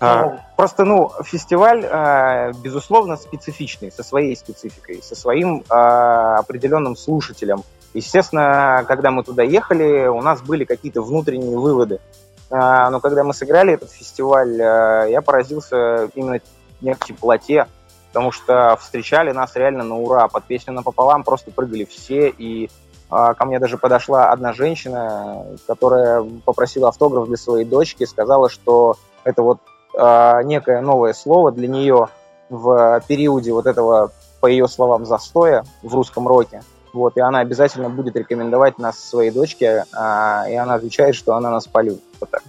[0.00, 6.96] А, Ну, Просто, ну, фестиваль, а, безусловно, специфичный, со своей спецификой, со своим а, определенным
[6.96, 7.62] слушателем.
[7.94, 12.00] Естественно, когда мы туда ехали, у нас были какие-то внутренние выводы.
[12.50, 16.40] А, Но когда мы сыграли этот фестиваль, а, я поразился именно
[16.80, 17.68] некой теплоте,
[18.08, 20.26] потому что встречали нас реально на ура.
[20.26, 22.68] Под песню напополам просто прыгали все, и
[23.10, 28.96] а, ко мне даже подошла одна женщина, которая попросила автограф для своей дочки, сказала, что
[29.22, 29.58] это вот
[29.96, 32.08] некое новое слово для нее
[32.48, 36.62] в периоде вот этого, по ее словам, застоя в русском роке.
[36.94, 41.50] Вот, и она обязательно будет рекомендовать нас своей дочке, а, и она отвечает, что она
[41.50, 42.04] нас полюбит.
[42.20, 42.44] Вот так.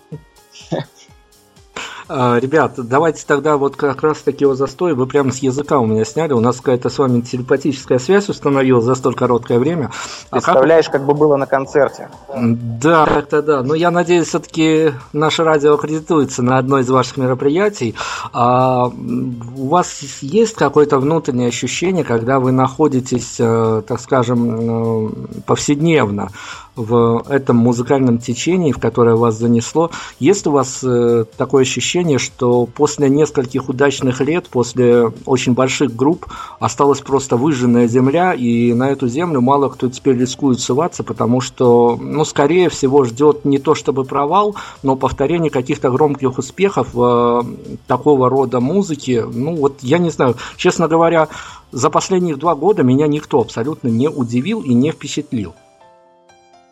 [2.07, 5.85] А, Ребят, давайте тогда вот как раз таки о застое вы прямо с языка у
[5.85, 6.33] меня сняли.
[6.33, 9.91] У нас какая-то с вами телепатическая связь установилась за столь короткое время.
[10.29, 12.09] А как Представляешь, как бы было на концерте.
[12.35, 13.63] Да, как-то да.
[13.63, 17.95] Но я надеюсь, все-таки наше радио аккредитуется на одно из ваших мероприятий.
[18.33, 25.09] А, у вас есть какое-то внутреннее ощущение, когда вы находитесь, э, так скажем, э,
[25.45, 26.29] повседневно
[26.75, 29.91] в этом музыкальном течении, в которое вас занесло?
[30.19, 36.25] Есть у вас э, такое ощущение, что после нескольких удачных лет, после очень больших групп,
[36.59, 41.97] осталась просто выжженная земля, и на эту землю мало кто теперь рискует ссылаться, потому что,
[41.99, 47.41] ну, скорее всего, ждет не то чтобы провал, но повторение каких-то громких успехов э,
[47.87, 49.23] такого рода музыки.
[49.31, 51.29] Ну, вот я не знаю, честно говоря,
[51.71, 55.53] за последних два года меня никто абсолютно не удивил и не впечатлил.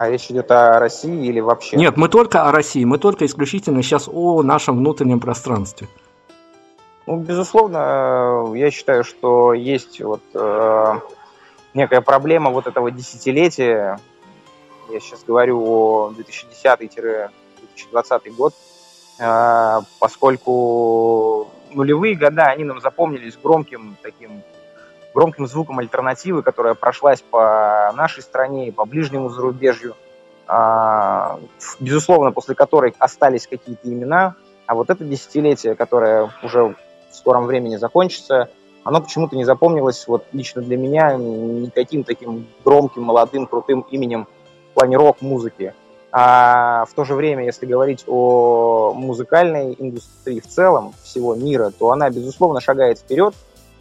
[0.03, 1.77] А речь идет о России или вообще?
[1.77, 5.87] Нет, мы только о России, мы только исключительно сейчас о нашем внутреннем пространстве.
[7.05, 10.99] Ну, безусловно, э, я считаю, что есть вот э,
[11.73, 13.97] некая проблема вот этого десятилетия.
[14.89, 18.53] Я сейчас говорю о 2010-2020 год,
[19.19, 24.43] э, поскольку нулевые года, они нам запомнились громким таким
[25.13, 29.95] громким звуком альтернативы, которая прошлась по нашей стране и по ближнему зарубежью.
[30.47, 31.39] А,
[31.79, 34.35] безусловно, после которой остались какие-то имена,
[34.65, 36.75] а вот это десятилетие, которое уже
[37.11, 38.49] в скором времени закончится,
[38.83, 44.27] оно почему-то не запомнилось вот лично для меня никаким таким громким, молодым, крутым именем
[44.71, 45.73] в плане рок-музыки.
[46.11, 51.91] А в то же время, если говорить о музыкальной индустрии в целом всего мира, то
[51.91, 53.33] она, безусловно, шагает вперед.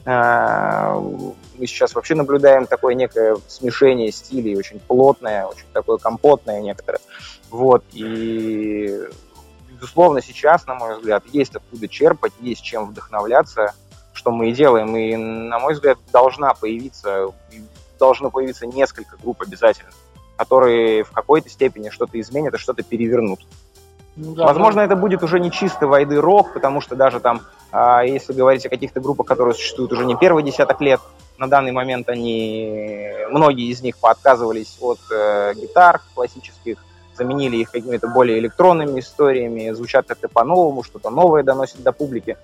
[0.04, 7.00] А, Мы сейчас вообще наблюдаем такое некое смешение стилей, очень плотное, очень такое компотное некоторое.
[7.50, 8.98] Вот, и
[9.68, 13.74] безусловно, сейчас, на мой взгляд, есть откуда черпать, есть чем вдохновляться,
[14.12, 14.96] что мы и делаем.
[14.96, 17.28] И, на мой взгляд, должна появиться,
[17.98, 19.90] должно появиться несколько групп обязательно,
[20.36, 23.40] которые в какой-то степени что-то изменят и что-то перевернут.
[24.14, 27.40] Ну да, Возможно, это будет уже не чисто войды рок, потому что даже там,
[27.70, 31.00] а, если говорить о каких-то группах, которые существуют уже не первый десяток лет,
[31.38, 36.84] на данный момент они, многие из них поотказывались от э, гитар классических,
[37.14, 42.36] заменили их какими-то более электронными историями, звучат как-то по-новому, что-то новое доносят до публики.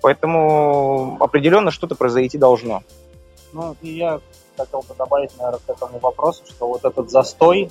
[0.00, 2.82] Поэтому определенно что-то произойти должно.
[3.52, 4.20] Ну, и я
[4.56, 7.70] хотел бы добавить, наверное, к этому вопросу, что вот этот застой,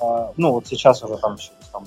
[0.00, 0.04] э,
[0.36, 1.84] ну, вот сейчас уже там через там,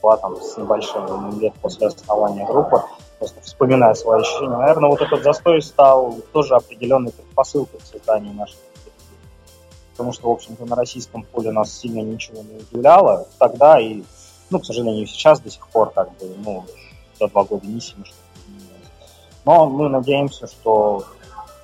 [0.00, 2.82] два там, с небольшим лет после основания группы,
[3.18, 8.56] просто вспоминая свои ощущения, наверное, вот этот застой стал тоже определенной предпосылкой к созданию нашей.
[9.92, 14.02] Потому что, в общем-то, на российском поле нас сильно ничего не удивляло тогда и,
[14.48, 16.64] ну, к сожалению, сейчас до сих пор, как бы, ну,
[17.18, 18.88] за два года не сильно что-то изменилось.
[19.44, 21.04] Но мы надеемся, что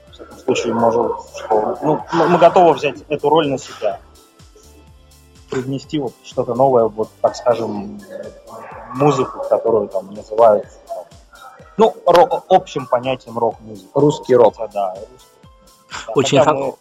[0.09, 4.01] в всяком случае, может, что ну, мы готовы взять эту роль на себя.
[5.61, 8.01] Привнести вот что-то новое, вот, так скажем,
[8.95, 11.05] музыку, которую там называют там,
[11.79, 13.89] ну, ро- общим понятием рок-музыка.
[13.95, 14.55] Русский рок.
[14.57, 15.29] Хотя, да, русский.
[16.07, 16.75] Да, Очень хотя хо- мы-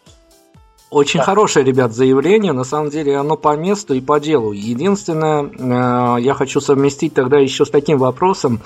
[0.91, 1.25] Очень Да.
[1.25, 2.53] хорошее, ребят, заявление.
[2.53, 4.51] На самом деле оно по месту и по делу.
[4.53, 8.61] Единственное, э, я хочу совместить тогда еще с таким вопросом,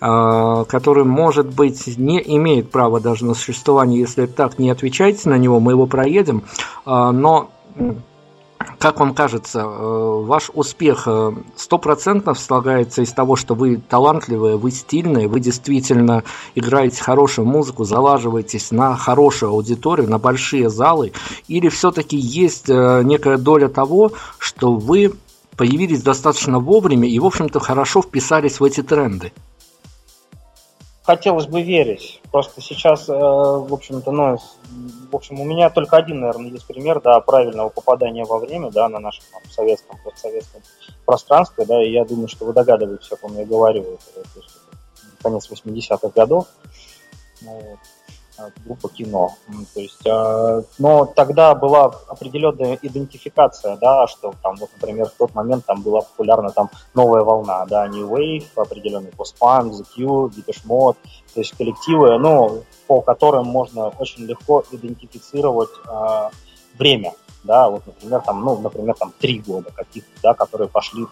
[0.00, 5.36] э, который, может быть, не имеет права даже на существование, если так не отвечаете на
[5.36, 6.44] него, мы его проедем.
[6.86, 7.50] Э, Но
[8.78, 14.70] как вам кажется, э, ваш успех э, стопроцентно слагается из того, что вы талантливые, вы
[14.70, 21.12] стильные, вы действительно играете хорошую музыку, залаживаетесь на хорошую аудиторию, на большие залы,
[21.48, 25.12] или все-таки есть э, некая доля того, что вы
[25.56, 29.32] появились достаточно вовремя и, в общем-то, хорошо вписались в эти тренды?
[31.04, 32.20] Хотелось бы верить.
[32.32, 34.38] Просто сейчас, э, в общем-то, ну,
[35.12, 38.88] в общем, у меня только один, наверное, есть пример, да, правильного попадания во время, да,
[38.88, 40.62] на нашем там, советском, постсоветском
[41.04, 43.82] пространстве, да, и я думаю, что вы догадываетесь, о ком я говорю.
[43.82, 44.56] Это, то есть,
[45.22, 46.46] конец 80-х годов.
[47.42, 47.78] Ну, вот.
[48.36, 49.30] А, группа кино.
[49.74, 55.34] То есть, э, но тогда была определенная идентификация, да, что там, вот, например, в тот
[55.34, 60.66] момент там была популярна там новая волна, да, New Wave, определенный постпанк, The Cure, Depeche
[60.66, 60.96] Mode,
[61.32, 66.30] то есть коллективы, ну, по которым можно очень легко идентифицировать э,
[66.76, 67.12] время,
[67.44, 71.06] да, вот, например, там, ну, например, там три года каких-то, да, которые пошли,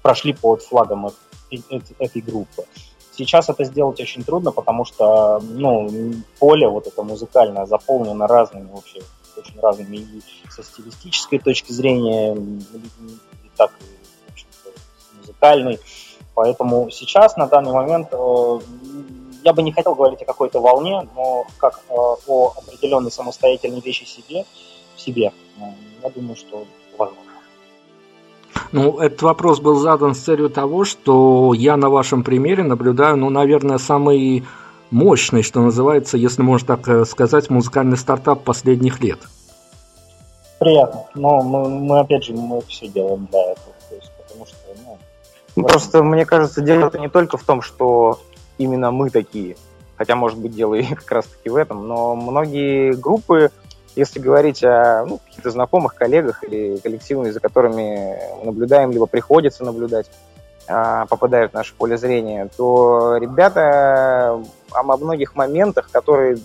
[0.00, 1.10] прошли под флагом
[1.50, 2.66] этой, этой группы.
[3.14, 9.02] Сейчас это сделать очень трудно, потому что ну, поле вот это музыкальное заполнено разными вообще,
[9.36, 15.78] очень разными и со стилистической точки зрения, и так и музыкальной.
[16.34, 18.60] Поэтому сейчас, на данный момент, э,
[19.44, 24.04] я бы не хотел говорить о какой-то волне, но как э, о определенной самостоятельной вещи
[24.04, 24.46] себе,
[24.96, 25.62] в себе, э,
[26.02, 26.64] я думаю, что
[26.96, 27.31] возможно.
[28.72, 33.28] Ну, этот вопрос был задан с целью того, что я на вашем примере наблюдаю, ну,
[33.28, 34.44] наверное, самый
[34.90, 39.18] мощный, что называется, если можно так э, сказать, музыкальный стартап последних лет.
[40.58, 41.04] Приятно.
[41.14, 43.74] Но мы, мы опять же, мы все делаем для этого.
[43.90, 44.56] То есть, потому что,
[44.86, 44.98] ну,
[45.56, 48.20] ну Просто, мне кажется, дело это не только в том, что
[48.56, 49.56] именно мы такие,
[49.96, 53.50] хотя, может быть, дело и как раз-таки в этом, но многие группы
[53.94, 60.10] если говорить о ну, каких-то знакомых, коллегах или коллективах, за которыми наблюдаем, либо приходится наблюдать,
[60.68, 64.40] а, попадают в наше поле зрения, то ребята
[64.70, 66.38] о многих моментах, которые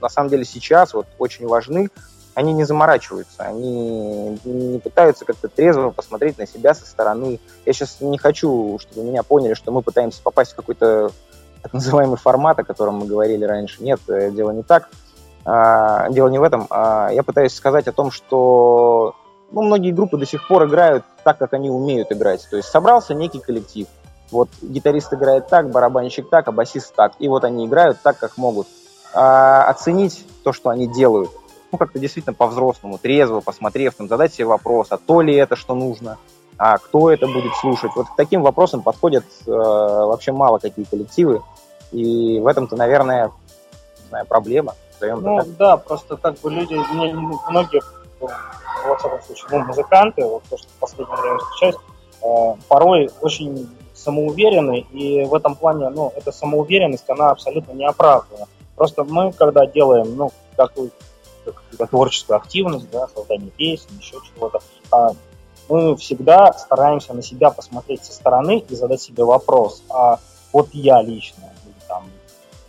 [0.00, 1.90] на самом деле сейчас вот очень важны,
[2.34, 7.40] они не заморачиваются, они не пытаются как-то трезво посмотреть на себя со стороны.
[7.66, 11.10] Я сейчас не хочу, чтобы меня поняли, что мы пытаемся попасть в какой-то
[11.62, 13.82] так называемый формат, о котором мы говорили раньше.
[13.82, 14.88] Нет, э, дело не так.
[15.50, 16.66] А, дело не в этом.
[16.68, 19.14] А, я пытаюсь сказать о том, что
[19.50, 22.46] ну, многие группы до сих пор играют так, как они умеют играть.
[22.50, 23.86] То есть собрался некий коллектив.
[24.30, 27.12] Вот гитарист играет так, барабанщик так, а басист так.
[27.18, 28.66] И вот они играют так, как могут.
[29.14, 31.30] А оценить то, что они делают,
[31.72, 35.74] ну, как-то действительно по-взрослому, трезво, посмотрев, там, задать себе вопрос, а то ли это, что
[35.74, 36.18] нужно,
[36.58, 37.92] а кто это будет слушать.
[37.96, 41.40] Вот к таким вопросам подходят э, вообще мало какие коллективы.
[41.90, 43.30] И в этом-то, наверное,
[44.10, 45.56] знаю, проблема назовем Ну так.
[45.56, 46.74] да, просто как бы люди,
[47.48, 47.82] многие,
[48.20, 48.28] ну,
[48.86, 51.76] во всяком случае, ну, музыканты, вот то, что в последнее время встречаюсь,
[52.22, 58.46] э, порой очень самоуверены, и в этом плане, ну, эта самоуверенность, она абсолютно не оправдана.
[58.76, 60.90] Просто мы, когда делаем, ну, такую
[61.90, 65.10] творческую активность, да, создание песен, еще чего-то, а,
[65.68, 70.18] мы всегда стараемся на себя посмотреть со стороны и задать себе вопрос, а
[70.52, 72.04] вот я лично, или там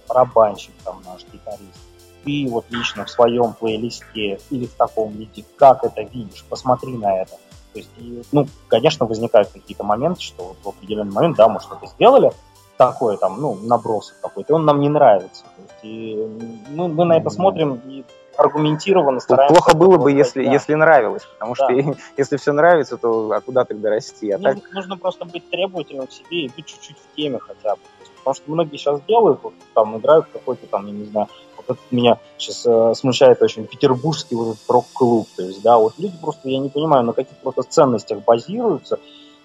[0.07, 1.80] барабанщик, там наш гитарист,
[2.24, 7.22] ты вот лично в своем плейлисте или в таком виде, как это видишь, посмотри на
[7.22, 7.32] это.
[7.74, 11.59] То есть, и, ну, конечно, возникают какие-то моменты, что вот в определенный момент, да, мы
[11.59, 12.32] что-то сделали,
[12.78, 15.43] такое там, ну, набросок какой-то, он нам не нравится.
[15.43, 16.28] То есть, и
[16.70, 18.03] мы, мы на это смотрим и
[18.39, 19.53] аргументированно стараемся.
[19.53, 20.51] Плохо было бы, если, да.
[20.51, 21.65] если нравилось, потому да.
[21.65, 24.32] что если все нравится, то а куда тогда расти?
[24.32, 24.72] А нужно, так...
[24.72, 27.82] нужно просто быть требовательным к себе и быть чуть-чуть в теме хотя бы.
[28.20, 31.28] Потому что многие сейчас делают, вот, там играют какой-то там, я не знаю,
[31.70, 35.28] вот меня сейчас э, смущает очень петербургский вот этот рок-клуб.
[35.36, 38.99] То есть, да, вот люди просто, я не понимаю, на каких просто ценностях базируются,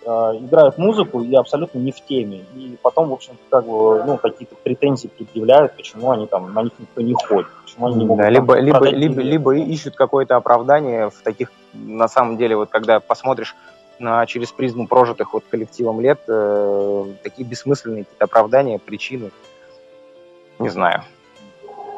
[0.05, 2.45] э, играют музыку и абсолютно не в теме.
[2.55, 6.73] И потом, в общем как бы, ну, какие-то претензии предъявляют, почему они там, на них
[6.79, 7.47] никто не ходит.
[7.65, 12.09] Почему они не могут да, либо, либо, либо, либо ищут какое-то оправдание в таких, на
[12.09, 13.55] самом деле, вот когда посмотришь
[13.99, 19.31] на, через призму прожитых вот коллективом лет, э, такие бессмысленные какие-то оправдания, причины.
[20.59, 21.05] Не знаю.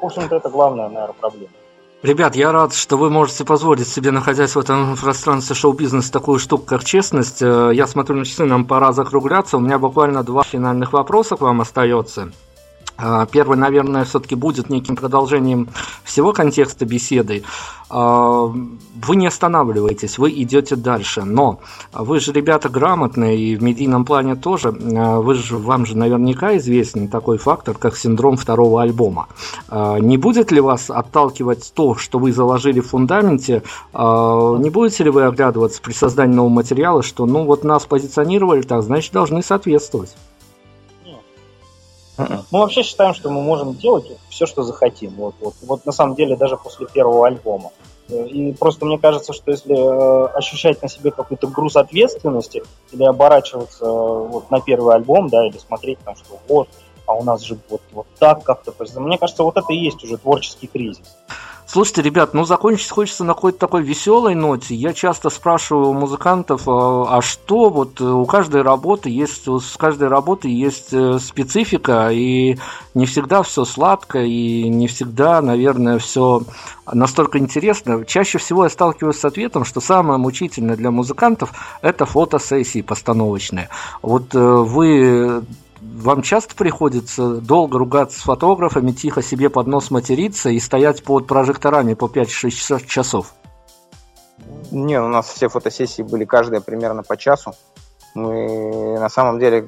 [0.01, 1.51] В общем-то, это главная, наверное, проблема.
[2.03, 6.65] Ребят, я рад, что вы можете позволить себе, находясь в этом пространстве шоу-бизнеса, такую штуку,
[6.65, 7.43] как честность.
[7.43, 9.57] Э, я смотрю на часы, нам пора закругляться.
[9.57, 12.31] У меня буквально два финальных вопроса к вам остается.
[12.99, 15.69] А, первый, наверное, все-таки будет неким продолжением
[16.05, 17.45] всего контекста беседы.
[17.91, 21.61] А, вы не останавливаетесь, вы идете дальше, но
[21.93, 24.75] вы же ребята грамотные и в медийном плане тоже.
[24.97, 29.29] А, вы же, вам же наверняка известен такой фактор, как синдром второго альбома.
[29.71, 33.63] Не будет ли вас отталкивать то, что вы заложили в фундаменте?
[33.93, 38.83] Не будете ли вы оглядываться при создании нового материала, что ну вот нас позиционировали так,
[38.83, 40.17] значит должны соответствовать?
[42.19, 45.11] Мы вообще считаем, что мы можем делать все, что захотим.
[45.17, 47.71] Вот, вот, вот на самом деле даже после первого альбома.
[48.09, 52.63] И просто мне кажется, что если э, ощущать на себе какой-то груз ответственности
[52.93, 56.69] или оборачиваться э, вот на первый альбом, да, или смотреть там, что вот,
[57.07, 58.73] а у нас же вот, вот так как-то.
[59.01, 61.17] Мне кажется, вот это и есть уже творческий кризис.
[61.69, 64.77] Слушайте, ребят, ну закончить хочется на какой-то такой веселой ноте.
[64.77, 70.49] Я часто спрашиваю музыкантов, а, а что вот у каждой работы есть, у каждой работы
[70.49, 72.57] есть э, специфика, и
[72.95, 76.43] не всегда все сладко, и не всегда, наверное, все
[76.91, 78.05] настолько интересно.
[78.05, 81.53] Чаще всего я сталкиваюсь с ответом, что самое мучительное для музыкантов–
[81.83, 83.71] это фотосессии постановочные.
[84.03, 85.43] Вот э, вы
[85.97, 91.27] вам часто приходится долго ругаться с фотографами, тихо себе под нос материться и стоять под
[91.27, 93.35] прожекторами по 5-6 часов?
[94.71, 97.55] Не, у нас все фотосессии были каждая примерно по часу.
[98.15, 99.67] Мы на самом деле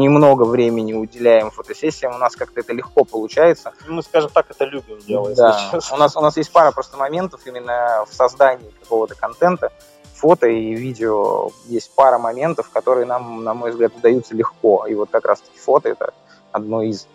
[0.00, 2.14] немного времени уделяем фотосессиям.
[2.14, 3.72] У нас как-то это легко получается.
[3.88, 5.36] Мы, скажем так, это любим делать.
[5.36, 5.80] Да.
[5.92, 9.72] У нас, у нас есть пара просто моментов именно в создании какого-то контента,
[10.20, 14.86] фото и видео есть пара моментов, которые нам, на мой взгляд, удаются легко.
[14.86, 16.12] И вот как раз-таки фото это
[16.52, 17.06] одно из.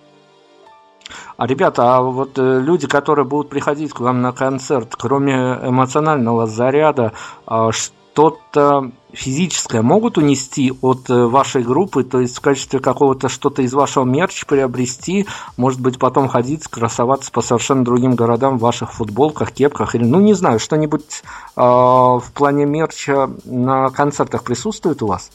[1.38, 6.48] А, ребята, а вот э, люди, которые будут приходить к вам на концерт, кроме эмоционального
[6.48, 7.14] заряда,
[7.46, 13.62] а, что-то физическое могут унести от э, вашей группы, то есть в качестве какого-то что-то
[13.62, 18.94] из вашего мерча приобрести, может быть, потом ходить, красоваться по совершенно другим городам в ваших
[18.94, 21.24] футболках, кепках, или, ну, не знаю, что-нибудь
[21.56, 25.32] э, в плане мерча на концертах присутствует у вас?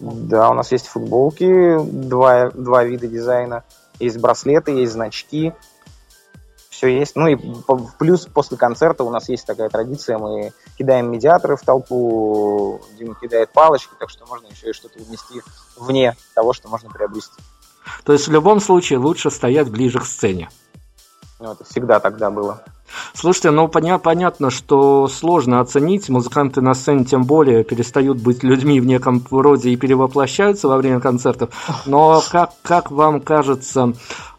[0.00, 3.62] Да, у нас есть футболки, два, два вида дизайна,
[4.00, 5.52] есть браслеты, есть значки,
[6.82, 7.14] все есть.
[7.14, 7.36] Ну и
[7.98, 13.52] плюс после концерта у нас есть такая традиция, мы кидаем медиаторы в толпу, Дима кидает
[13.52, 15.42] палочки, так что можно еще и что-то внести
[15.76, 17.40] вне того, что можно приобрести.
[18.04, 20.48] То есть в любом случае лучше стоять ближе к сцене.
[21.38, 22.62] Ну, это всегда тогда было.
[23.14, 26.08] Слушайте, ну поня- понятно, что сложно оценить.
[26.08, 31.00] Музыканты на сцене тем более перестают быть людьми в неком роде и перевоплощаются во время
[31.00, 31.50] концертов.
[31.86, 33.94] Но как, как вам кажется,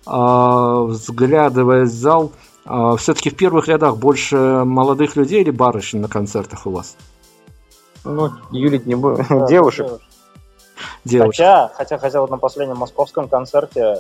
[0.06, 2.32] взглядывая в зал,
[2.66, 6.96] э, все-таки в первых рядах больше молодых людей или барышень на концертах у вас?
[8.04, 9.26] Ну, юлить не будем.
[9.30, 9.88] Да, девушек.
[11.06, 11.36] Девушек.
[11.36, 13.98] Хотя, хотя, хотя вот на последнем московском концерте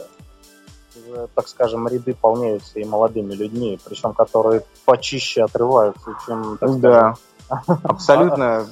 [1.36, 7.16] так скажем, ряды полнеются и молодыми людьми, причем которые почище отрываются, чем, так Да,
[7.84, 8.68] абсолютно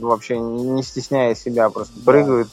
[0.00, 2.48] вообще не стесняя себя, просто прыгают.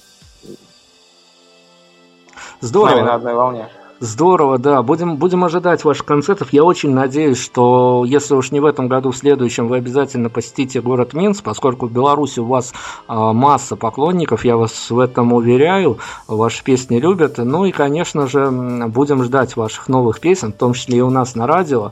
[2.61, 3.01] Здорово.
[3.01, 3.69] на одной волне.
[4.05, 4.83] Здорово, да.
[4.83, 6.53] Будем, будем ожидать ваших концертов.
[6.53, 10.79] Я очень надеюсь, что если уж не в этом году, в следующем вы обязательно посетите
[10.79, 12.71] город Минск, поскольку в Беларуси у вас
[13.07, 15.97] а, масса поклонников, я вас в этом уверяю.
[16.27, 17.39] Ваши песни любят.
[17.39, 21.33] Ну и, конечно же, будем ждать ваших новых песен, в том числе и у нас
[21.33, 21.91] на радио.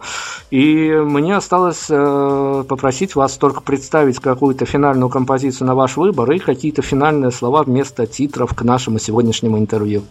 [0.52, 6.38] И мне осталось э, попросить вас только представить какую-то финальную композицию на ваш выбор и
[6.38, 10.04] какие-то финальные слова вместо титров к нашему сегодняшнему интервью.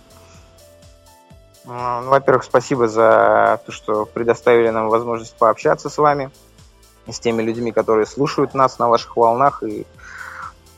[1.73, 6.31] Ну, во-первых, спасибо за то, что предоставили нам возможность пообщаться с вами,
[7.09, 9.87] с теми людьми, которые слушают нас на ваших волнах и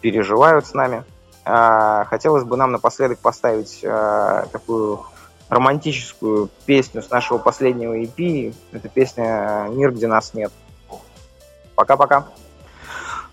[0.03, 1.03] переживают с нами.
[1.45, 5.01] А, хотелось бы нам напоследок поставить а, такую
[5.49, 8.55] романтическую песню с нашего последнего EP.
[8.70, 10.53] Это песня «Мир, где нас нет».
[11.74, 12.28] Пока-пока.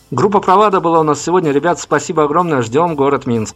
[0.09, 1.51] Группа «Провада» была у нас сегодня.
[1.51, 2.64] Ребят, спасибо огромное.
[2.64, 3.55] Ждем город Минск.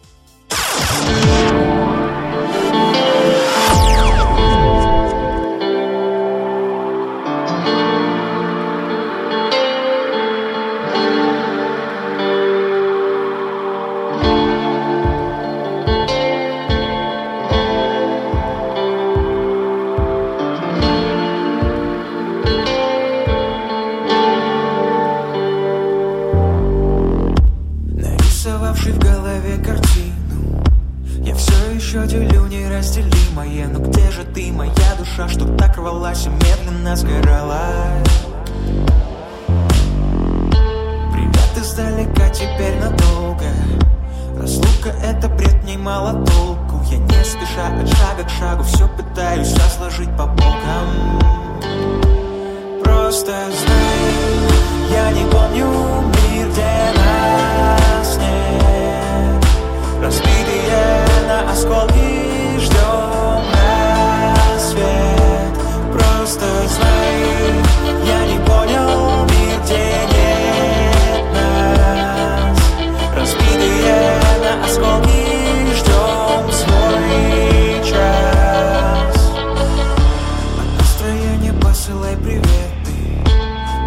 [82.39, 83.29] приветы.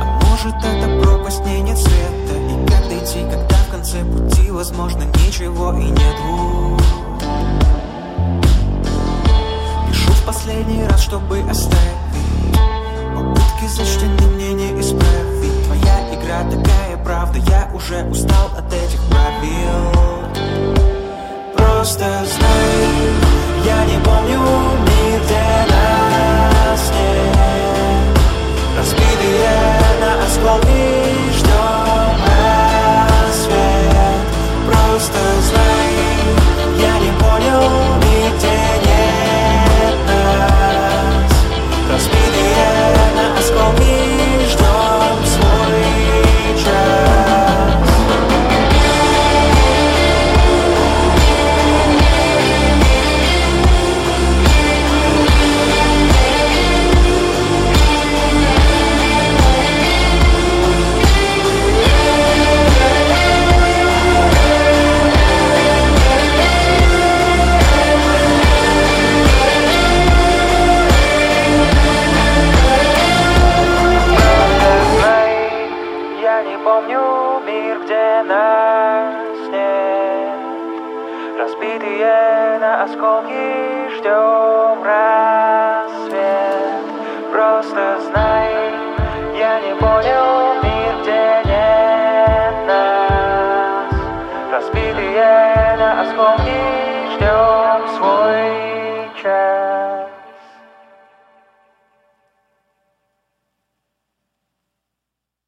[0.00, 5.04] А может это пропасть, не нет света И как дойти, когда в конце пути Возможно
[5.04, 6.16] ничего и нет
[9.88, 11.78] Пишу в последний раз, чтобы оставить.
[13.14, 15.64] Попытки зачтены мне не исправить.
[15.66, 19.92] Твоя игра такая правда Я уже устал от этих правил.
[21.56, 22.88] Просто знай,
[23.64, 24.38] я не помню
[24.84, 25.77] ни где
[30.44, 30.77] на